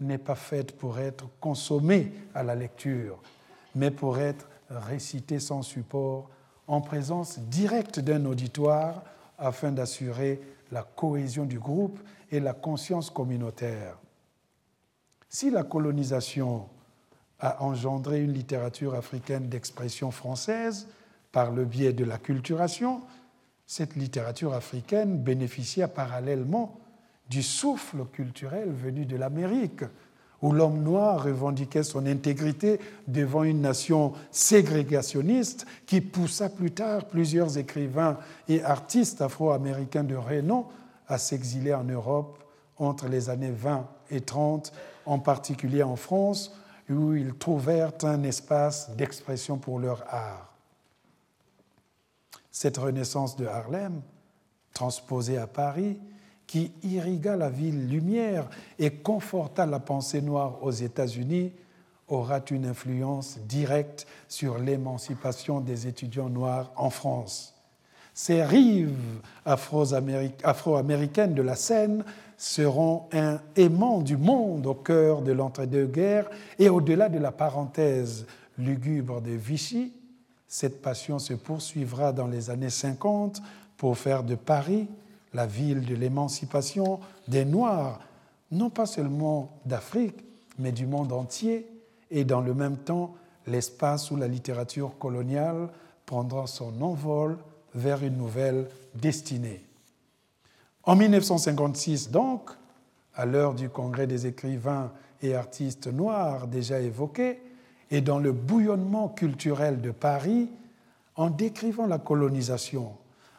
[0.00, 3.20] n'est pas faite pour être consommée à la lecture,
[3.74, 6.30] mais pour être récité sans support
[6.66, 9.02] en présence directe d'un auditoire
[9.38, 10.40] afin d'assurer
[10.72, 11.98] la cohésion du groupe
[12.30, 13.98] et la conscience communautaire.
[15.34, 16.66] Si la colonisation
[17.40, 20.86] a engendré une littérature africaine d'expression française
[21.32, 23.00] par le biais de la culturation,
[23.66, 26.78] cette littérature africaine bénéficia parallèlement
[27.28, 29.82] du souffle culturel venu de l'Amérique,
[30.40, 32.78] où l'homme noir revendiquait son intégrité
[33.08, 40.66] devant une nation ségrégationniste qui poussa plus tard plusieurs écrivains et artistes afro-américains de renom
[41.08, 42.38] à s'exiler en Europe
[42.78, 44.72] entre les années 20 et 30
[45.06, 46.52] en particulier en France,
[46.88, 50.52] où ils trouvèrent un espace d'expression pour leur art.
[52.50, 54.02] Cette renaissance de Harlem,
[54.72, 55.98] transposée à Paris,
[56.46, 58.48] qui irrigua la ville lumière
[58.78, 61.52] et conforta la pensée noire aux États-Unis,
[62.08, 67.53] aura une influence directe sur l'émancipation des étudiants noirs en France.
[68.14, 68.94] Ces rives
[69.44, 72.04] afro-américaines de la Seine
[72.36, 76.30] seront un aimant du monde au cœur de l'entre-deux-guerres.
[76.60, 79.92] Et au-delà de la parenthèse lugubre de Vichy,
[80.46, 83.42] cette passion se poursuivra dans les années 50
[83.76, 84.86] pour faire de Paris
[85.32, 87.98] la ville de l'émancipation des Noirs,
[88.52, 90.24] non pas seulement d'Afrique,
[90.60, 91.66] mais du monde entier,
[92.12, 93.14] et dans le même temps
[93.48, 95.68] l'espace où la littérature coloniale
[96.06, 97.36] prendra son envol
[97.74, 99.64] vers une nouvelle destinée.
[100.84, 102.50] En 1956, donc,
[103.14, 107.40] à l'heure du congrès des écrivains et artistes noirs déjà évoqué,
[107.90, 110.50] et dans le bouillonnement culturel de Paris,
[111.16, 112.92] en décrivant la colonisation,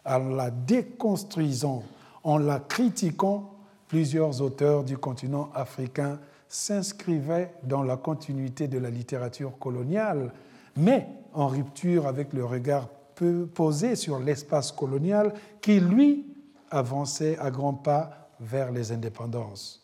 [0.05, 1.83] en la déconstruisant,
[2.23, 3.51] en la critiquant,
[3.87, 10.31] plusieurs auteurs du continent africain s'inscrivaient dans la continuité de la littérature coloniale,
[10.77, 16.25] mais en rupture avec le regard peu posé sur l'espace colonial qui, lui,
[16.69, 19.81] avançait à grands pas vers les indépendances.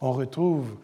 [0.00, 0.76] On retrouve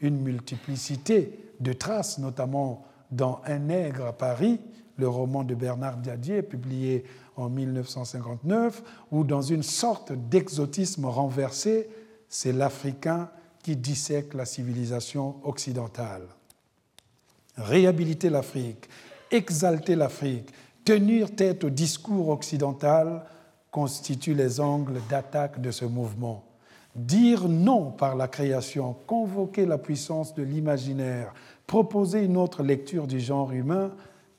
[0.00, 4.60] une multiplicité de traces, notamment dans Un nègre à Paris,
[4.96, 7.04] le roman de Bernard Diadier, publié
[7.36, 8.82] en 1959,
[9.12, 11.88] où dans une sorte d'exotisme renversé,
[12.28, 13.30] c'est l'Africain
[13.62, 16.22] qui dissèque la civilisation occidentale.
[17.56, 18.88] Réhabiliter l'Afrique,
[19.30, 20.50] exalter l'Afrique,
[20.88, 23.22] tenir tête au discours occidental
[23.70, 26.44] constituent les angles d'attaque de ce mouvement.
[26.96, 31.34] Dire non par la création, convoquer la puissance de l'imaginaire,
[31.66, 33.90] proposer une autre lecture du genre humain,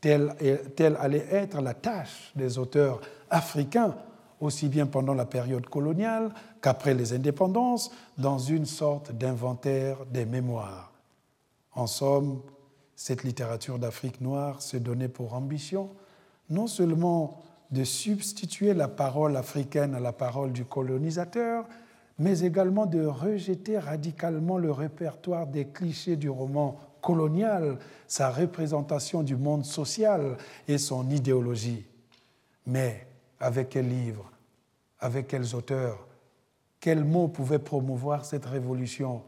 [0.02, 3.96] telle allait être la tâche des auteurs africains,
[4.42, 6.34] aussi bien pendant la période coloniale
[6.64, 10.92] qu'après les indépendances, dans une sorte d'inventaire des mémoires.
[11.76, 12.42] En somme,
[12.96, 15.92] cette littérature d'Afrique noire se donnait pour ambition
[16.50, 17.42] non seulement
[17.72, 21.66] de substituer la parole africaine à la parole du colonisateur,
[22.18, 27.78] mais également de rejeter radicalement le répertoire des clichés du roman colonial,
[28.08, 30.36] sa représentation du monde social
[30.68, 31.86] et son idéologie.
[32.68, 33.08] Mais
[33.40, 34.30] avec quels livres,
[35.00, 36.08] avec quels auteurs,
[36.80, 39.22] quels mots pouvaient promouvoir cette révolution?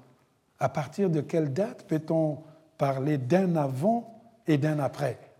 [0.59, 2.39] À partir de quelle date peut-on
[2.77, 5.30] parler d'un avant et d'un après?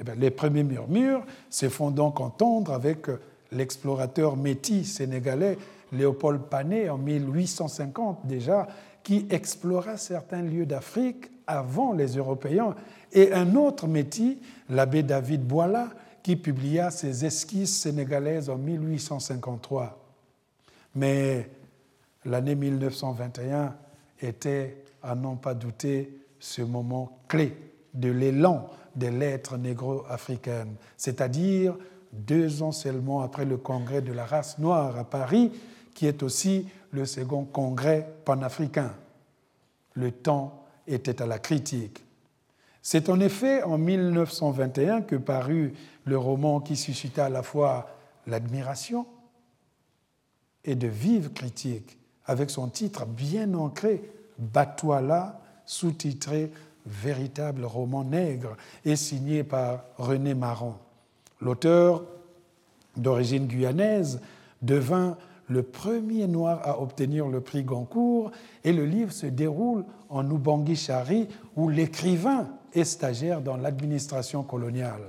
[0.00, 3.06] Eh les premiers murmures se font donc entendre avec
[3.52, 5.56] l'explorateur métis sénégalais
[5.92, 8.66] Léopold Pané en 1850 déjà,
[9.02, 12.74] qui explora certains lieux d'Afrique avant les Européens,
[13.12, 14.36] et un autre métis,
[14.68, 15.90] l'abbé David Boila,
[16.22, 19.96] qui publia ses esquisses sénégalaises en 1853.
[20.96, 21.48] Mais
[22.24, 23.76] l'année 1921
[24.20, 27.56] était, à n'en pas douter, ce moment clé
[27.94, 31.76] de l'élan des lettres négro-africaines, c'est-à-dire
[32.12, 35.52] deux ans seulement après le congrès de la race noire à Paris,
[35.94, 38.94] qui est aussi le second congrès panafricain.
[39.94, 42.04] Le temps était à la critique.
[42.82, 45.74] C'est en effet en 1921 que parut
[46.04, 47.88] le roman qui suscita à la fois
[48.26, 49.06] l'admiration
[50.64, 56.52] et de vives critiques, avec son titre bien ancré, Batouala, sous-titré
[56.86, 60.74] véritable roman nègre, et signé par René Marron.
[61.40, 62.04] L'auteur,
[62.96, 64.20] d'origine guyanaise,
[64.62, 65.16] devint
[65.48, 68.30] le premier noir à obtenir le prix Goncourt,
[68.64, 75.02] et le livre se déroule en Ubangui-Chari, où l'écrivain est stagiaire dans l'administration coloniale.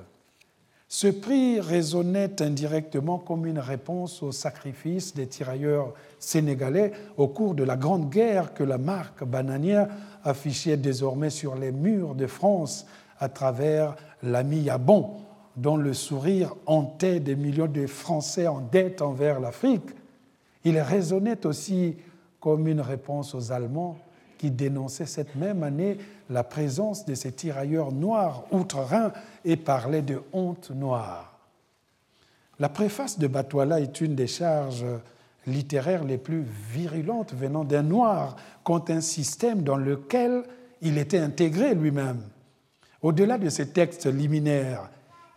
[0.89, 7.65] Ce prix résonnait indirectement comme une réponse au sacrifice des tirailleurs sénégalais au cours de
[7.65, 9.89] la Grande Guerre que la marque bananière
[10.23, 12.85] affichait désormais sur les murs de France
[13.19, 15.17] à travers l'ami Yabon,
[15.57, 19.89] dont le sourire hantait des millions de Français en dette envers l'Afrique.
[20.63, 21.97] Il résonnait aussi
[22.39, 23.97] comme une réponse aux Allemands
[24.37, 25.97] qui dénonçaient cette même année
[26.29, 29.11] la présence de ces tirailleurs noirs outre-Rhin
[29.45, 31.39] et parlaient de honte noire.
[32.59, 34.85] La préface de Batouala est une des charges
[35.45, 40.43] littéraires les plus virulentes venant d'un noir contre un système dans lequel
[40.81, 42.21] il était intégré lui-même.
[43.01, 44.89] Au-delà de ces textes liminaires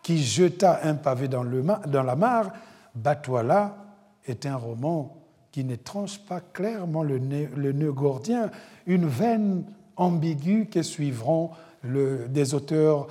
[0.03, 2.51] qui jeta un pavé dans, le, dans la mare,
[2.95, 3.77] Batouala
[4.25, 5.15] est un roman
[5.51, 8.49] qui ne tranche pas clairement le nœud, gordien,
[8.87, 9.63] une veine
[10.01, 11.51] ambiguë que suivront
[11.83, 13.07] des auteurs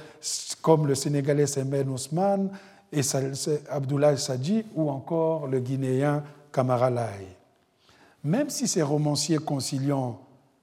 [0.61, 2.51] comme le Sénégalais Semen Ousmane
[2.93, 3.01] et
[3.71, 6.23] Abdoulaye Sadji ou encore le Guinéen
[6.53, 7.27] Kamara Lai.
[8.25, 10.21] Même si ces romanciers conciliants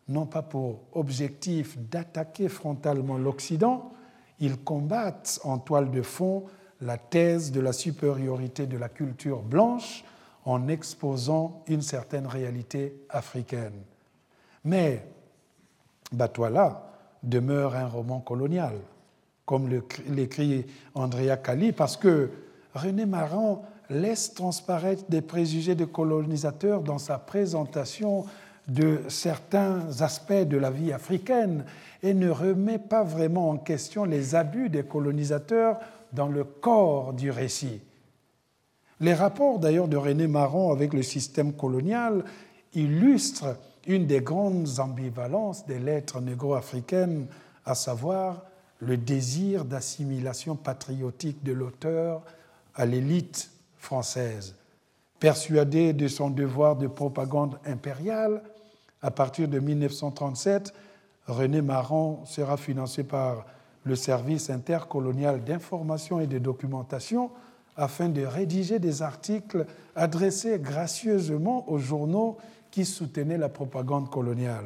[0.07, 3.91] n'ont pas pour objectif d'attaquer frontalement l'Occident,
[4.39, 6.43] ils combattent en toile de fond
[6.81, 10.03] la thèse de la supériorité de la culture blanche
[10.45, 13.73] en exposant une certaine réalité africaine.
[14.63, 15.03] Mais
[16.11, 16.91] Batouala
[17.23, 18.73] demeure un roman colonial,
[19.45, 19.69] comme
[20.09, 22.29] l'écrit Andrea Cali, parce que
[22.73, 28.25] René Maran laisse transparaître des préjugés de colonisateurs dans sa présentation
[28.67, 31.63] de certains aspects de la vie africaine
[32.03, 35.79] et ne remet pas vraiment en question les abus des colonisateurs
[36.13, 37.81] dans le corps du récit.
[38.99, 42.25] Les rapports d'ailleurs de René Maron avec le système colonial
[42.73, 43.55] illustrent
[43.87, 47.27] une des grandes ambivalences des lettres négro-africaines,
[47.65, 48.43] à savoir
[48.79, 52.21] le désir d'assimilation patriotique de l'auteur
[52.75, 54.55] à l'élite française.
[55.19, 58.43] Persuadé de son devoir de propagande impériale,
[59.01, 60.73] à partir de 1937,
[61.27, 63.45] René Maron sera financé par
[63.83, 67.31] le service intercolonial d'information et de documentation
[67.77, 69.65] afin de rédiger des articles
[69.95, 72.37] adressés gracieusement aux journaux
[72.77, 74.65] qui soutenaient la propagande coloniale.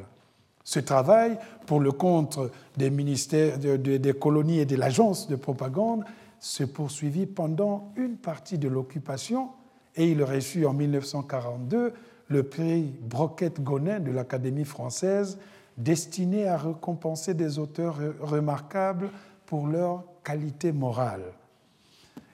[0.65, 2.39] Ce travail, pour le compte
[2.75, 6.03] des ministères, des colonies et de l'agence de propagande,
[6.37, 9.47] se poursuivit pendant une partie de l'occupation
[9.95, 11.93] et il reçut en 1942
[12.27, 15.37] le prix Broquette-Gonin de l'Académie française,
[15.77, 19.09] destiné à récompenser des auteurs remarquables
[19.45, 21.31] pour leur qualité morale.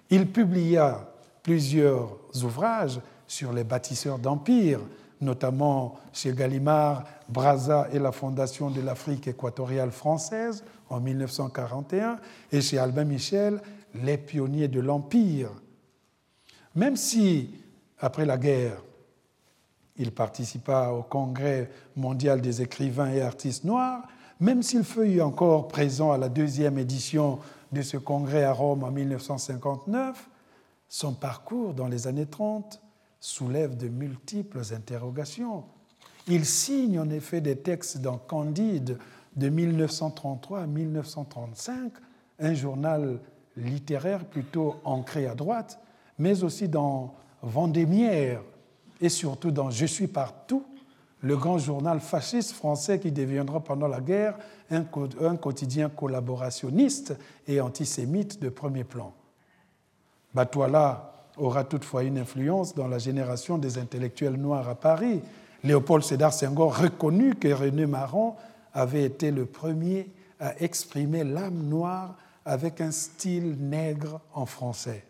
[0.09, 1.07] Il publia
[1.43, 4.80] plusieurs ouvrages sur les bâtisseurs d'empire,
[5.22, 12.20] notamment chez Gallimard, Brazza et la Fondation de l'Afrique équatoriale française en 1941,
[12.51, 13.61] et chez Albin Michel,
[14.03, 15.49] Les pionniers de l'Empire.
[16.76, 17.49] Même si,
[17.99, 18.82] après la guerre,
[19.97, 24.03] il participa au Congrès mondial des écrivains et artistes noirs,
[24.39, 27.39] même s'il fut encore présent à la deuxième édition
[27.72, 30.30] de ce congrès à Rome en 1959,
[30.88, 32.80] son parcours dans les années 30
[33.20, 35.63] soulève de multiples interrogations.
[36.28, 38.97] Il signe en effet des textes dans Candide
[39.36, 41.93] de 1933 à 1935,
[42.39, 43.20] un journal
[43.55, 45.80] littéraire plutôt ancré à droite,
[46.20, 48.41] mais aussi dans Vendémiaire
[48.99, 50.65] et surtout dans Je suis partout,
[51.22, 54.38] le grand journal fasciste français qui deviendra pendant la guerre
[54.70, 54.84] un,
[55.36, 57.15] quotidien collaborationniste
[57.47, 59.13] et antisémite de premier plan.
[60.34, 65.21] Batouala aura toutefois une influence dans la génération des intellectuels noirs à Paris.
[65.63, 68.35] Léopold Sédar Senghor reconnut que René Marron
[68.73, 70.09] avait été le premier
[70.39, 72.15] à exprimer l'âme noire
[72.45, 75.03] avec un style nègre en français.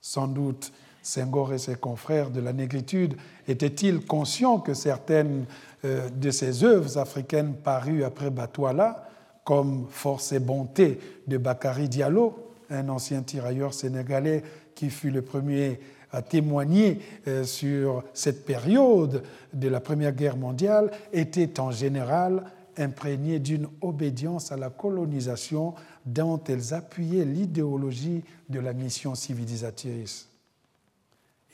[0.00, 0.72] Sans doute
[1.02, 3.16] Senghor et ses confrères de la négritude
[3.48, 5.46] étaient-ils conscients que certaines
[5.84, 9.08] euh, de ces œuvres africaines parues après Batouala,
[9.44, 14.42] comme Force et bonté de Bakary Diallo, un ancien tirailleur sénégalais
[14.82, 15.78] qui fut le premier
[16.10, 19.22] à témoigner euh, sur cette période
[19.52, 22.42] de la Première Guerre mondiale, étaient en général
[22.76, 30.28] imprégnées d'une obédience à la colonisation dont elles appuyaient l'idéologie de la mission civilisatrice.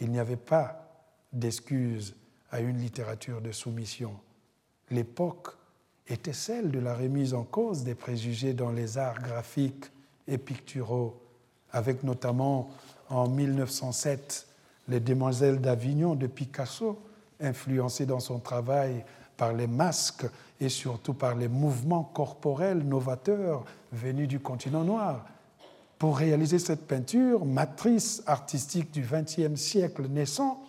[0.01, 0.91] Il n'y avait pas
[1.31, 2.15] d'excuse
[2.51, 4.13] à une littérature de soumission.
[4.91, 5.49] L'époque
[6.07, 9.85] était celle de la remise en cause des préjugés dans les arts graphiques
[10.27, 11.21] et picturaux,
[11.73, 12.71] avec notamment
[13.11, 14.47] en 1907
[14.89, 16.99] les Demoiselles d'Avignon de Picasso,
[17.41, 19.05] influencées dans son travail
[19.37, 20.27] par les masques
[20.61, 25.25] et surtout par les mouvements corporels novateurs venus du continent noir.
[25.99, 30.63] Pour réaliser cette peinture, matrice artistique du XXe siècle naissant,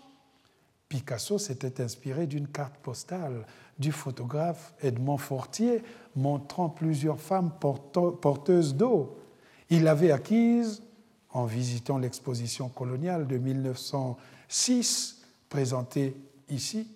[0.89, 3.45] Picasso s'était inspiré d'une carte postale
[3.77, 5.83] du photographe Edmond Fortier
[6.15, 9.17] montrant plusieurs femmes porteuses d'eau.
[9.69, 10.81] Il l'avait acquise
[11.31, 16.15] en visitant l'exposition coloniale de 1906 présentée
[16.49, 16.87] ici,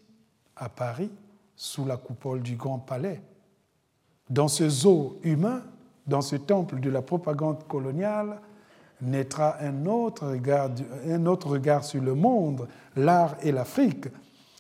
[0.56, 1.12] à Paris,
[1.56, 3.22] sous la coupole du Grand Palais.
[4.30, 5.62] Dans ce zoo humain,
[6.08, 8.40] dans ce temple de la propagande coloniale,
[9.02, 10.28] naîtra un autre
[11.48, 14.08] regard, sur le monde, l'art et l'Afrique.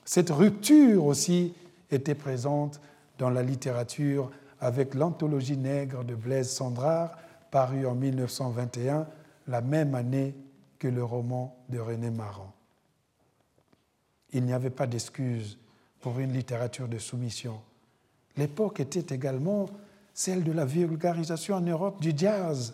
[0.05, 1.53] Cette rupture aussi
[1.91, 2.81] était présente
[3.17, 7.11] dans la littérature avec l'anthologie nègre de Blaise Sandrard,
[7.51, 9.05] paru en 1921,
[9.47, 10.35] la même année
[10.79, 12.51] que le roman de René Maran.
[14.31, 15.57] Il n'y avait pas d'excuse
[16.01, 17.61] pour une littérature de soumission.
[18.35, 19.67] L'époque était également
[20.13, 22.73] celle de la vulgarisation en Europe du jazz,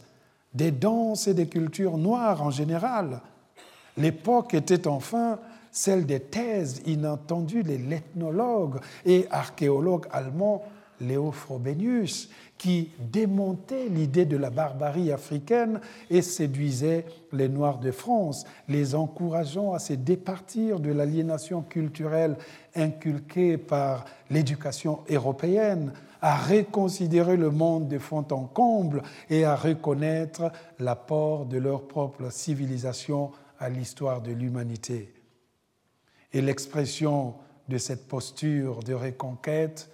[0.53, 3.21] des danses et des cultures noires en général.
[3.97, 5.39] L'époque était enfin
[5.71, 10.63] celle des thèses inattendues des l'ethnologue et archéologue allemand
[11.01, 15.79] Léo Frobenius, qui démontait l'idée de la barbarie africaine
[16.09, 22.35] et séduisait les Noirs de France, les encourageant à se départir de l'aliénation culturelle
[22.75, 30.51] inculquée par l'éducation européenne, à reconsidérer le monde de fond en comble et à reconnaître
[30.79, 35.13] l'apport de leur propre civilisation à l'histoire de l'humanité.
[36.33, 37.35] Et l'expression
[37.69, 39.89] de cette posture de reconquête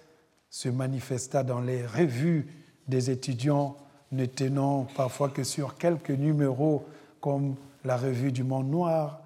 [0.50, 2.46] se manifesta dans les revues
[2.88, 3.76] des étudiants
[4.12, 6.84] ne tenant parfois que sur quelques numéros
[7.20, 9.20] comme la revue du Monde Noir,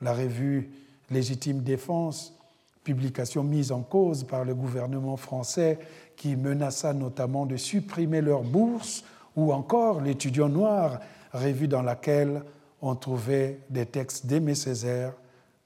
[0.00, 0.70] la revue
[1.10, 2.34] Légitime Défense,
[2.82, 5.78] publication mise en cause par le gouvernement français
[6.16, 9.04] qui menaça notamment de supprimer leurs bourses,
[9.36, 11.00] ou encore l'étudiant noir,
[11.32, 12.42] revue dans laquelle
[12.80, 15.12] on trouvait des textes d'Aimé Césaire,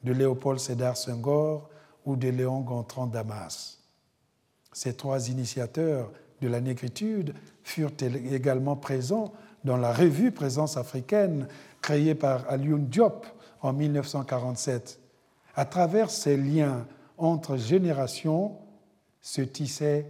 [0.02, 1.68] de Léopold Sédar Senghor
[2.06, 3.77] ou de Léon Gontran Damas.
[4.78, 7.90] Ces trois initiateurs de la négritude furent
[8.30, 9.32] également présents
[9.64, 11.48] dans la revue Présence africaine
[11.82, 13.26] créée par Alioune Diop
[13.60, 15.00] en 1947.
[15.56, 18.52] À travers ces liens entre générations
[19.20, 20.06] se tissait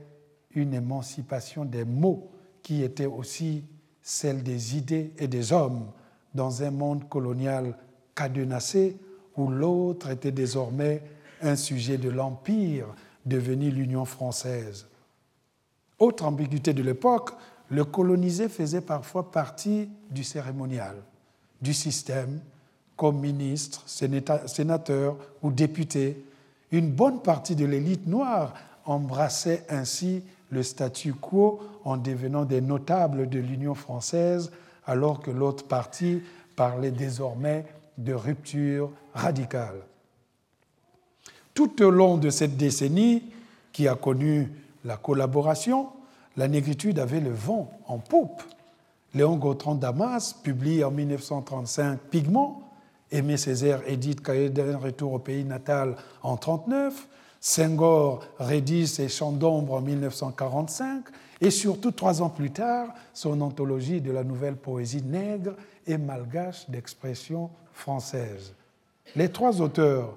[0.51, 2.31] une émancipation des mots
[2.63, 3.65] qui était aussi
[4.03, 5.87] celle des idées et des hommes
[6.35, 7.75] dans un monde colonial
[8.15, 8.99] cadenassé
[9.35, 11.01] où l'autre était désormais
[11.41, 12.95] un sujet de l'Empire
[13.29, 14.87] devenu l'Union française.
[15.99, 17.31] Autre ambiguïté de l'époque,
[17.71, 20.97] le colonisé faisait parfois partie du cérémonial,
[21.61, 22.41] du système,
[22.97, 26.25] comme ministre, sénateur ou député.
[26.73, 28.55] Une bonne partie de l'élite noire
[28.85, 34.51] embrassait ainsi le statu quo en devenant des notables de l'Union française,
[34.87, 36.23] alors que l'autre partie
[36.57, 37.67] parlait désormais
[37.99, 39.83] de rupture radicale.
[41.59, 43.21] Tout au long de cette décennie,
[43.73, 44.49] qui a connu
[44.85, 45.89] la collaboration,
[46.37, 48.45] la négritude avait le vent en poupe.
[49.13, 52.63] Léon Gautran Damas publie en 1935 Pigment,
[53.11, 57.09] Aimé Césaire édite d'un retour au pays natal en 1939,
[57.41, 61.07] Senghor rédige ses Chants d'ombre en 1945
[61.41, 65.57] et surtout trois ans plus tard son anthologie de la nouvelle poésie nègre
[65.89, 68.55] et malgache d'expression française.
[69.17, 70.15] Les trois auteurs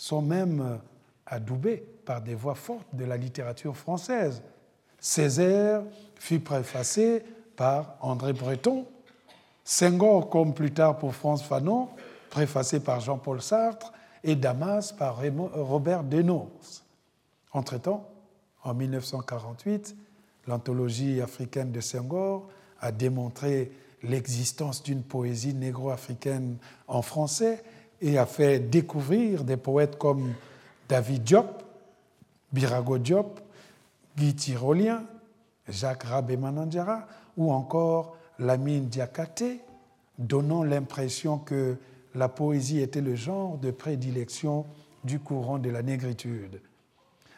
[0.00, 0.80] sont même
[1.26, 4.42] adoubés par des voix fortes de la littérature française.
[4.98, 5.82] Césaire
[6.14, 7.22] fut préfacé
[7.54, 8.86] par André Breton,
[9.62, 11.90] Senghor, comme plus tard pour France Fanon,
[12.30, 13.92] préfacé par Jean-Paul Sartre,
[14.24, 15.20] et Damas par
[15.52, 16.82] Robert Denos.
[17.52, 18.08] Entre-temps,
[18.64, 19.96] en 1948,
[20.46, 22.48] l'anthologie africaine de Senghor
[22.80, 23.70] a démontré
[24.02, 26.56] l'existence d'une poésie négro-africaine
[26.88, 27.62] en français
[28.00, 30.32] et a fait découvrir des poètes comme
[30.88, 31.62] David Diop,
[32.52, 33.40] Birago Diop,
[34.16, 35.04] Guy Tyrolien,
[35.68, 37.06] Jacques Rabé Manandjara
[37.36, 39.60] ou encore Lamine Diakate,
[40.18, 41.76] donnant l'impression que
[42.14, 44.66] la poésie était le genre de prédilection
[45.04, 46.60] du courant de la négritude.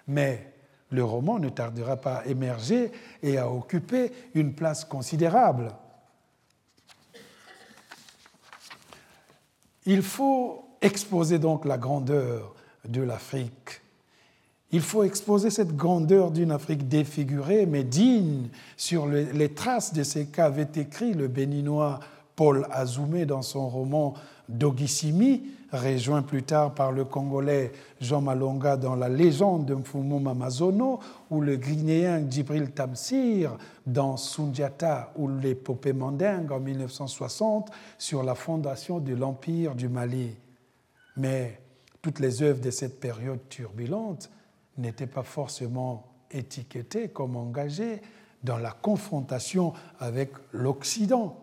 [0.08, 0.52] Mais
[0.90, 2.90] le roman ne tardera pas à émerger
[3.22, 5.72] et à occuper une place considérable.
[9.86, 12.54] Il faut exposer donc la grandeur
[12.88, 13.80] de l'Afrique.
[14.70, 20.20] Il faut exposer cette grandeur d'une Afrique défigurée mais digne sur les traces de ce
[20.20, 22.00] qu'avait écrit le béninois
[22.36, 24.14] Paul Azoumé dans son roman
[24.48, 25.42] Dogissimi,
[25.72, 31.00] rejoint plus tard par le Congolais Jean Malonga dans la légende de Mfumu Mamazono,
[31.30, 39.00] ou le Guinéen Djibril Tamsir dans Sundiata ou l'épopée mandingue en 1960 sur la fondation
[39.00, 40.36] de l'Empire du Mali.
[41.16, 41.60] Mais
[42.02, 44.30] toutes les œuvres de cette période turbulente
[44.76, 48.00] n'étaient pas forcément étiquetées comme engagées
[48.42, 51.36] dans la confrontation avec l'Occident.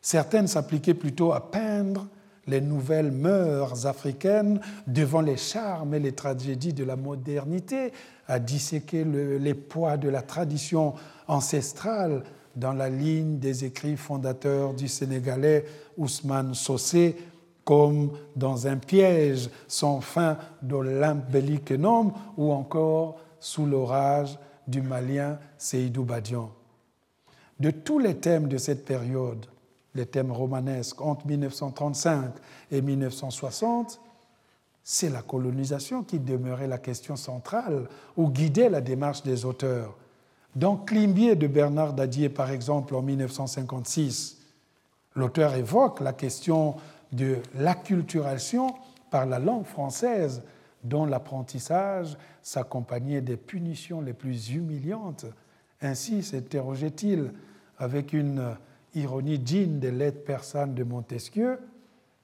[0.00, 2.06] Certaines s'appliquaient plutôt à peindre
[2.46, 7.92] les nouvelles mœurs africaines devant les charmes et les tragédies de la modernité,
[8.26, 10.94] à disséquer les poids de la tradition
[11.28, 12.22] ancestrale
[12.56, 15.64] dans la ligne des écrits fondateurs du Sénégalais
[15.96, 17.16] Ousmane Sossé,
[17.64, 26.04] comme dans un piège sans fin d'Olympe Bellikenum ou encore sous l'orage du Malien Seydou
[26.04, 26.50] Badian.
[27.58, 29.46] De tous les thèmes de cette période,
[29.94, 32.32] les thèmes romanesques entre 1935
[32.70, 34.00] et 1960,
[34.82, 39.94] c'est la colonisation qui demeurait la question centrale ou guidait la démarche des auteurs.
[40.54, 44.38] Dans Climbier de Bernard Dadier, par exemple, en 1956,
[45.16, 46.76] l'auteur évoque la question
[47.12, 48.74] de l'acculturation
[49.10, 50.42] par la langue française,
[50.82, 55.24] dont l'apprentissage s'accompagnait des punitions les plus humiliantes.
[55.80, 57.32] Ainsi s'interrogeait-il
[57.78, 58.56] avec une
[58.94, 61.58] ironie digne des lettres persanes de Montesquieu,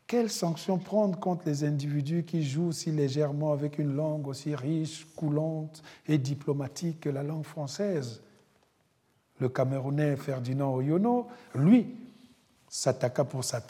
[0.06, 5.06] quelles sanctions prendre contre les individus qui jouent si légèrement avec une langue aussi riche,
[5.14, 8.20] coulante et diplomatique que la langue française?
[9.38, 11.94] Le Camerounais Ferdinand Oyono, lui,
[12.68, 13.60] s'attaqua pour sa,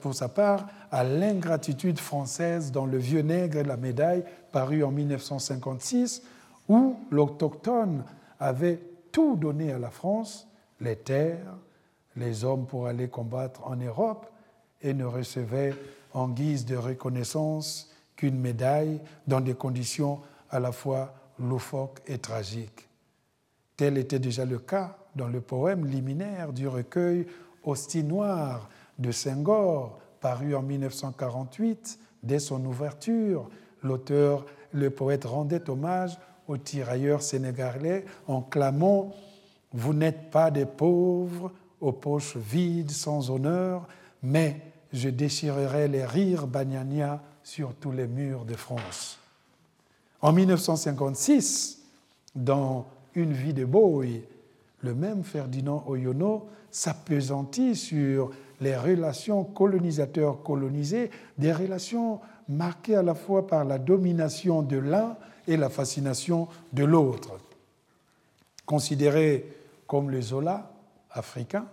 [0.00, 4.90] pour sa part à l'ingratitude française dans Le Vieux Nègre et la médaille, paru en
[4.90, 6.22] 1956,
[6.68, 8.04] où l'Autochtone
[8.38, 10.46] avait tout donné à la France,
[10.80, 11.56] les terres,
[12.16, 14.26] les hommes pour aller combattre en Europe
[14.80, 15.74] et ne recevaient
[16.12, 20.20] en guise de reconnaissance qu'une médaille dans des conditions
[20.50, 22.88] à la fois loufoques et tragiques.
[23.76, 27.26] Tel était déjà le cas dans le poème liminaire du recueil
[27.64, 28.68] Hostie noire
[28.98, 31.98] de Senghor, paru en 1948.
[32.22, 33.48] Dès son ouverture,
[33.82, 36.18] l'auteur, le poète rendait hommage
[36.48, 39.12] aux tirailleurs sénégalais en clamant
[39.72, 41.52] Vous n'êtes pas des pauvres,
[41.82, 43.86] aux poches vides, sans honneur,
[44.22, 44.60] mais
[44.92, 49.18] je déchirerai les rires bagnania sur tous les murs de France.
[50.22, 51.80] En 1956,
[52.34, 54.22] dans Une vie de Boy,
[54.80, 58.30] le même Ferdinand Oyono s'appesantit sur
[58.60, 65.16] les relations colonisateurs-colonisés, des relations marquées à la fois par la domination de l'un
[65.48, 67.32] et la fascination de l'autre.
[68.64, 69.46] Considéré
[69.86, 70.71] comme le Zola,
[71.14, 71.66] africain,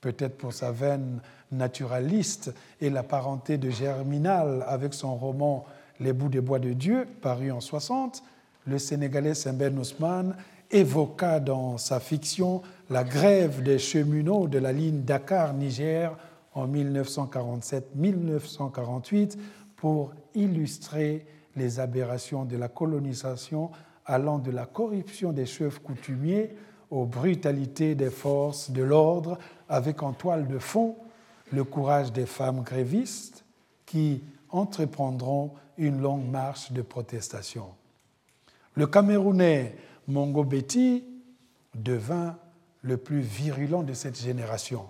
[0.00, 1.20] peut-être pour sa veine
[1.52, 5.64] naturaliste et la parenté de Germinal avec son roman
[6.00, 8.22] Les bouts des bois de Dieu, paru en 60,
[8.66, 10.34] le Sénégalais Sembène Ousmane
[10.70, 16.16] évoqua dans sa fiction la grève des cheminots de la ligne Dakar-Niger
[16.54, 19.36] en 1947-1948
[19.76, 21.26] pour illustrer
[21.56, 23.70] les aberrations de la colonisation
[24.06, 26.54] allant de la corruption des chefs coutumiers
[26.94, 29.36] aux brutalités des forces de l'ordre,
[29.68, 30.96] avec en toile de fond
[31.52, 33.44] le courage des femmes grévistes
[33.84, 37.66] qui entreprendront une longue marche de protestation.
[38.74, 39.74] Le Camerounais
[40.06, 41.04] Mongo Betty
[41.74, 42.36] devint
[42.82, 44.86] le plus virulent de cette génération,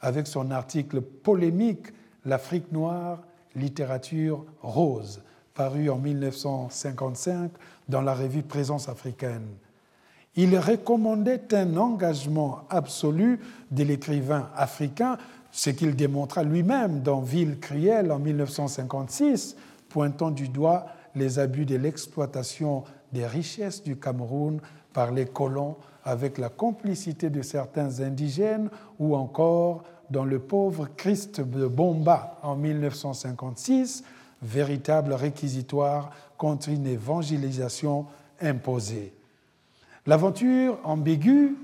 [0.00, 1.88] avec son article polémique
[2.24, 3.18] L'Afrique noire,
[3.56, 5.22] littérature rose,
[5.54, 7.50] paru en 1955
[7.88, 9.48] dans la revue Présence africaine.
[10.36, 13.38] Il recommandait un engagement absolu
[13.70, 15.18] de l'écrivain africain,
[15.50, 19.56] ce qu'il démontra lui-même dans Ville cruelle en 1956,
[19.90, 24.60] pointant du doigt les abus de l'exploitation des richesses du Cameroun
[24.94, 31.40] par les colons avec la complicité de certains indigènes ou encore dans le pauvre Christ
[31.40, 34.02] de Bomba en 1956,
[34.42, 38.06] véritable réquisitoire contre une évangélisation
[38.40, 39.12] imposée.
[40.06, 41.56] L'aventure ambiguë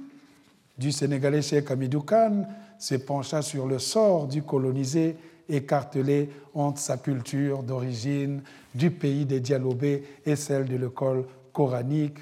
[0.79, 2.45] du Sénégalais Cheikh Hamidou Khan
[2.79, 5.17] se pencha sur le sort du colonisé
[5.49, 8.43] écartelé entre sa culture d'origine
[8.77, 12.19] du pays des Dialobés et celle de l'école coranique.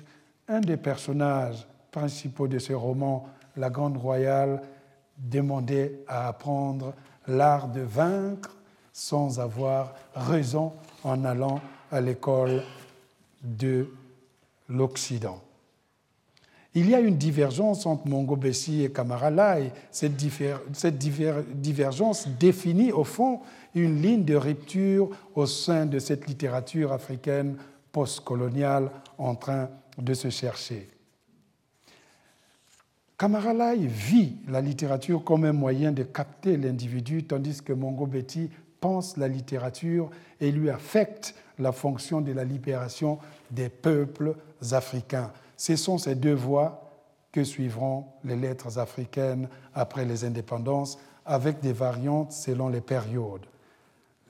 [0.49, 3.29] Un des personnages principaux de ce roman,
[3.59, 4.63] La Grande Royale,
[5.19, 6.95] demandait à apprendre
[7.29, 8.57] l'art de vaincre
[8.91, 10.73] sans avoir raison
[11.05, 11.61] en allant
[11.93, 12.63] à l'école
[13.43, 13.87] de
[14.71, 15.43] l'Occident.
[16.79, 19.73] Il y a une divergence entre Mongo Bessi et Kamaralai.
[19.91, 20.13] Cette,
[20.75, 23.41] cette divergence définit au fond
[23.75, 27.57] une ligne de rupture au sein de cette littérature africaine
[27.91, 30.91] postcoloniale en train de se chercher.
[33.17, 38.51] Kamaralai vit la littérature comme un moyen de capter l'individu, tandis que Mongo Betty
[38.83, 40.11] pense la littérature
[40.43, 43.19] et lui affecte la fonction de la libération
[43.51, 44.35] des peuples
[44.73, 45.33] africains.
[45.57, 46.83] Ce sont ces deux voies
[47.33, 53.47] que suivront les lettres africaines après les indépendances, avec des variantes selon les périodes.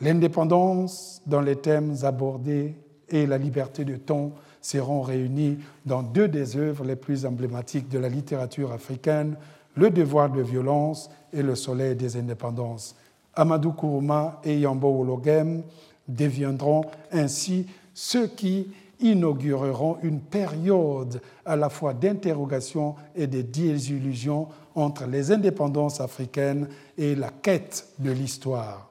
[0.01, 2.75] L'indépendance dans les thèmes abordés
[3.09, 7.99] et la liberté de ton seront réunis dans deux des œuvres les plus emblématiques de
[7.99, 9.37] la littérature africaine,
[9.77, 12.97] Le devoir de violence et Le soleil des indépendances.
[13.35, 15.63] Amadou Kourouma et Yambo Ologem
[16.09, 18.69] deviendront ainsi ceux qui
[19.01, 27.15] inaugureront une période à la fois d'interrogation et de désillusion entre les indépendances africaines et
[27.15, 28.89] la quête de l'histoire.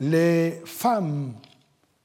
[0.00, 1.32] Les femmes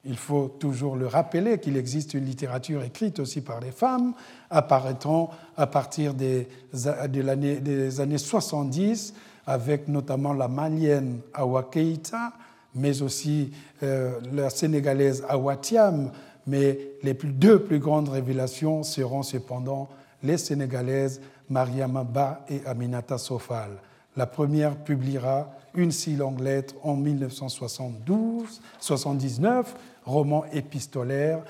[0.06, 4.12] il faut toujours le rappeler qu'il existe une littérature écrite aussi par les femmes,
[4.50, 9.14] apparaîtront à partir des, des années 70,
[9.46, 12.32] avec notamment la malienne Awa Keita,
[12.74, 16.10] mais aussi euh, la sénégalaise Awatiam.
[16.46, 19.88] Mais les deux plus grandes révélations seront cependant
[20.22, 23.72] les sénégalaises Mariama Ba et Aminata Sofal.
[24.16, 31.42] La première publiera une si longue lettre en 1972, 79, roman épistolaire,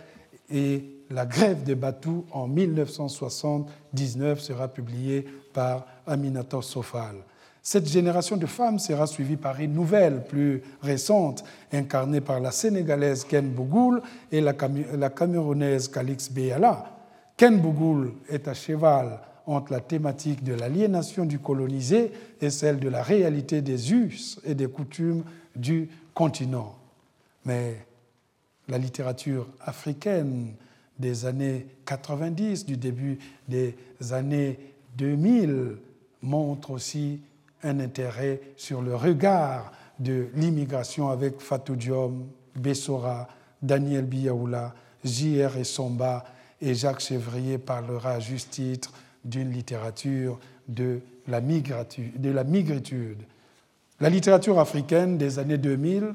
[0.51, 7.17] et La grève des Batou en 1979 sera publiée par Aminata Sofal.
[7.67, 13.25] Cette génération de femmes sera suivie par une nouvelle, plus récente, incarnée par la sénégalaise
[13.25, 16.85] Ken Bougoul et la, camerounaise Calix Béala.
[17.39, 22.91] Ken Bougoul est à cheval entre la thématique de l'aliénation du colonisé et celle de
[22.91, 25.25] la réalité des us et des coutumes
[25.57, 26.77] du continent.
[27.47, 27.79] Mais
[28.69, 30.53] la littérature africaine
[30.99, 33.19] des années 90, du début
[33.49, 33.75] des
[34.11, 34.59] années
[34.99, 35.77] 2000,
[36.21, 37.21] montre aussi
[37.65, 42.27] un intérêt sur le regard de l'immigration avec Fatou Diom,
[42.57, 43.29] Bessora,
[43.63, 45.65] Daniel Biaoula, J.R.
[45.65, 46.25] Somba
[46.61, 48.93] et Jacques Chevrier parlera à juste titre
[49.25, 50.39] d'une littérature
[50.69, 53.23] de la, de la migritude.
[54.01, 56.15] La littérature africaine des années 2000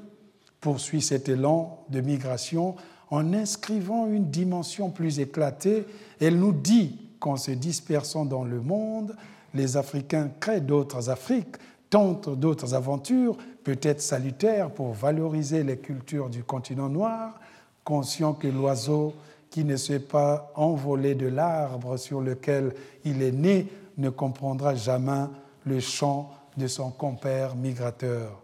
[0.62, 2.76] poursuit cet élan de migration
[3.10, 5.86] en inscrivant une dimension plus éclatée.
[6.20, 9.16] Elle nous dit qu'en se dispersant dans le monde,
[9.54, 11.58] les Africains créent d'autres Afriques,
[11.90, 17.40] tentent d'autres aventures, peut-être salutaires pour valoriser les cultures du continent noir,
[17.84, 19.14] conscient que l'oiseau
[19.50, 22.74] qui ne s'est pas envolé de l'arbre sur lequel
[23.04, 23.68] il est né
[23.98, 25.26] ne comprendra jamais
[25.66, 28.42] le chant de son compère migrateur.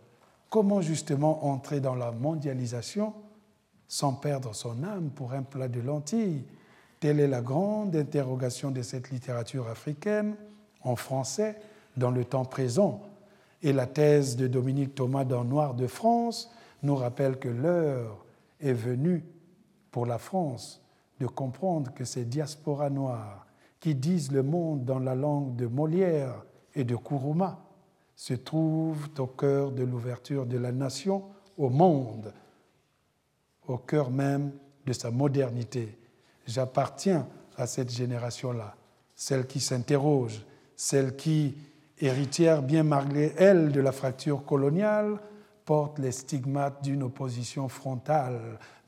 [0.50, 3.14] Comment justement entrer dans la mondialisation
[3.88, 6.44] sans perdre son âme pour un plat de lentilles?
[7.00, 10.36] Telle est la grande interrogation de cette littérature africaine
[10.86, 11.58] en français
[11.98, 13.02] dans le temps présent.
[13.62, 16.52] Et la thèse de Dominique Thomas dans Noir de France
[16.84, 18.24] nous rappelle que l'heure
[18.62, 19.26] est venue
[19.92, 20.82] pour la France
[21.20, 23.46] de comprendre que ces diasporas noires
[23.80, 26.44] qui disent le monde dans la langue de Molière
[26.74, 27.60] et de Kourouma
[28.16, 31.24] se trouvent au cœur de l'ouverture de la nation
[31.58, 32.34] au monde,
[33.68, 34.52] au cœur même
[34.86, 35.98] de sa modernité.
[36.46, 38.76] J'appartiens à cette génération-là,
[39.16, 40.46] celle qui s'interroge,
[40.76, 41.56] celle qui,
[42.00, 45.18] héritière bien malgré elle de la fracture coloniale,
[45.66, 48.40] porte les stigmates d'une opposition frontale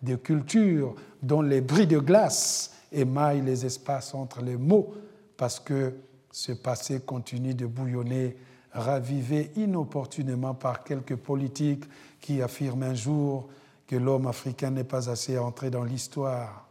[0.04, 4.94] de cultures dont les bris de glace émaillent les espaces entre les mots,
[5.38, 5.96] parce que
[6.32, 8.38] ce passé continue de bouillonner,
[8.72, 11.86] ravivé inopportunément par quelques politiques
[12.22, 13.48] qui affirment un jour
[13.88, 16.68] que l'homme africain n'est pas assez entré dans l'histoire,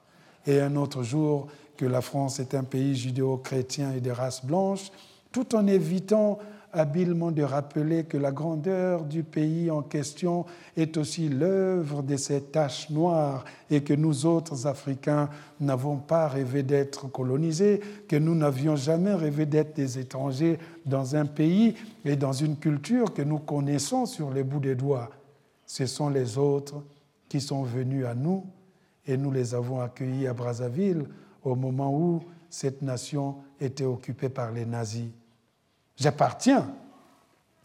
[0.46, 4.90] et un autre jour que la France est un pays judéo-chrétien et de race blanche,
[5.32, 6.38] tout en évitant
[6.72, 10.44] habilement de rappeler que la grandeur du pays en question
[10.76, 16.62] est aussi l'œuvre de ces taches noires et que nous autres Africains n'avons pas rêvé
[16.62, 21.74] d'être colonisés, que nous n'avions jamais rêvé d'être des étrangers dans un pays
[22.04, 25.10] et dans une culture que nous connaissons sur les bouts des doigts.
[25.64, 26.82] Ce sont les autres
[27.28, 28.44] qui sont venus à nous
[29.06, 31.06] et nous les avons accueillis à Brazzaville
[31.46, 32.20] au moment où
[32.50, 35.10] cette nation était occupée par les nazis.
[35.96, 36.74] J'appartiens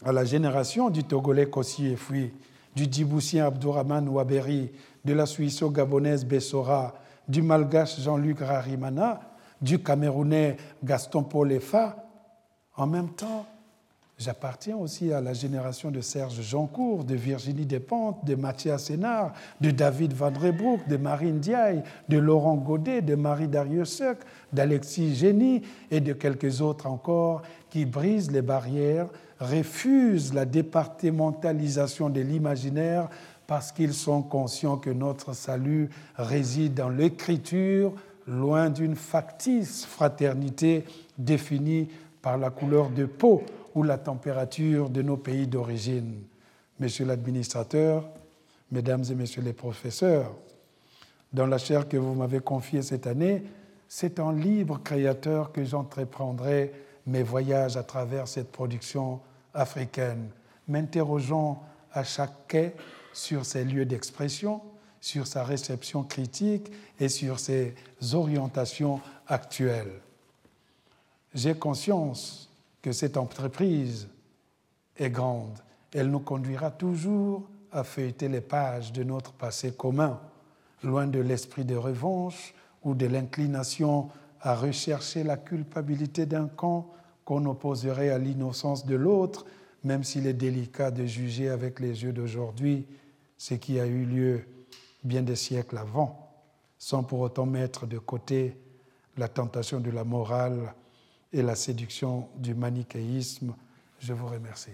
[0.06, 2.32] à la génération du Togolais Kossi Efui,
[2.76, 4.72] du Djiboutien Abdourahman Ouaberi,
[5.03, 6.94] de la Suisse-Gabonaise Bessora,
[7.28, 9.20] du Malgache Jean-Luc Rarimana,
[9.60, 11.52] du Camerounais Gaston Paul
[12.78, 13.48] En même temps,
[14.22, 19.72] J'appartiens aussi à la génération de Serge Jancourt, de Virginie Despentes, de Mathias Sénard, de
[19.72, 24.19] David Van Rebroek, de Marine Diaye, de Laurent Godet, de Marie Dariussec,
[24.53, 27.41] d'Alexis Génie et de quelques autres encore
[27.72, 29.07] qui brisent les barrières,
[29.39, 33.10] refusent la départementalisation de l'imaginaire
[33.48, 37.91] parce qu'ils sont conscients que notre salut réside dans l'écriture,
[38.27, 40.85] loin d'une factice fraternité
[41.18, 41.88] définie
[42.22, 43.41] par la couleur de peau
[43.76, 46.22] ou la température de nos pays d'origine.
[46.80, 48.07] Monsieur l'administrateur,
[48.72, 50.31] mesdames et messieurs les professeurs,
[51.34, 53.43] dans la chaire que vous m'avez confiée cette année,
[53.88, 56.72] c'est en libre créateur que j'entreprendrai
[57.07, 59.19] mes voyages à travers cette production
[59.53, 60.30] africaine,
[60.68, 62.73] m'interrogeant à chaque quai
[63.14, 64.61] sur ses lieux d'expression,
[64.99, 67.73] sur sa réception critique et sur ses
[68.14, 69.99] orientations actuelles.
[71.34, 72.51] J'ai conscience
[72.82, 74.08] que cette entreprise
[74.98, 75.60] est grande.
[75.94, 80.20] Elle nous conduira toujours à feuilleter les pages de notre passé commun,
[80.84, 82.53] loin de l'esprit de revanche
[82.84, 84.10] ou de l'inclination
[84.41, 86.90] à rechercher la culpabilité d'un camp
[87.24, 89.45] qu'on opposerait à l'innocence de l'autre,
[89.84, 92.88] même s'il est délicat de juger avec les yeux d'aujourd'hui
[93.38, 94.45] ce qui a eu lieu
[95.03, 96.30] bien des siècles avant,
[96.78, 98.56] sans pour autant mettre de côté
[99.18, 100.74] la tentation de la morale
[101.34, 103.56] et la séduction du manichéisme.
[103.99, 104.70] Je vous remercie.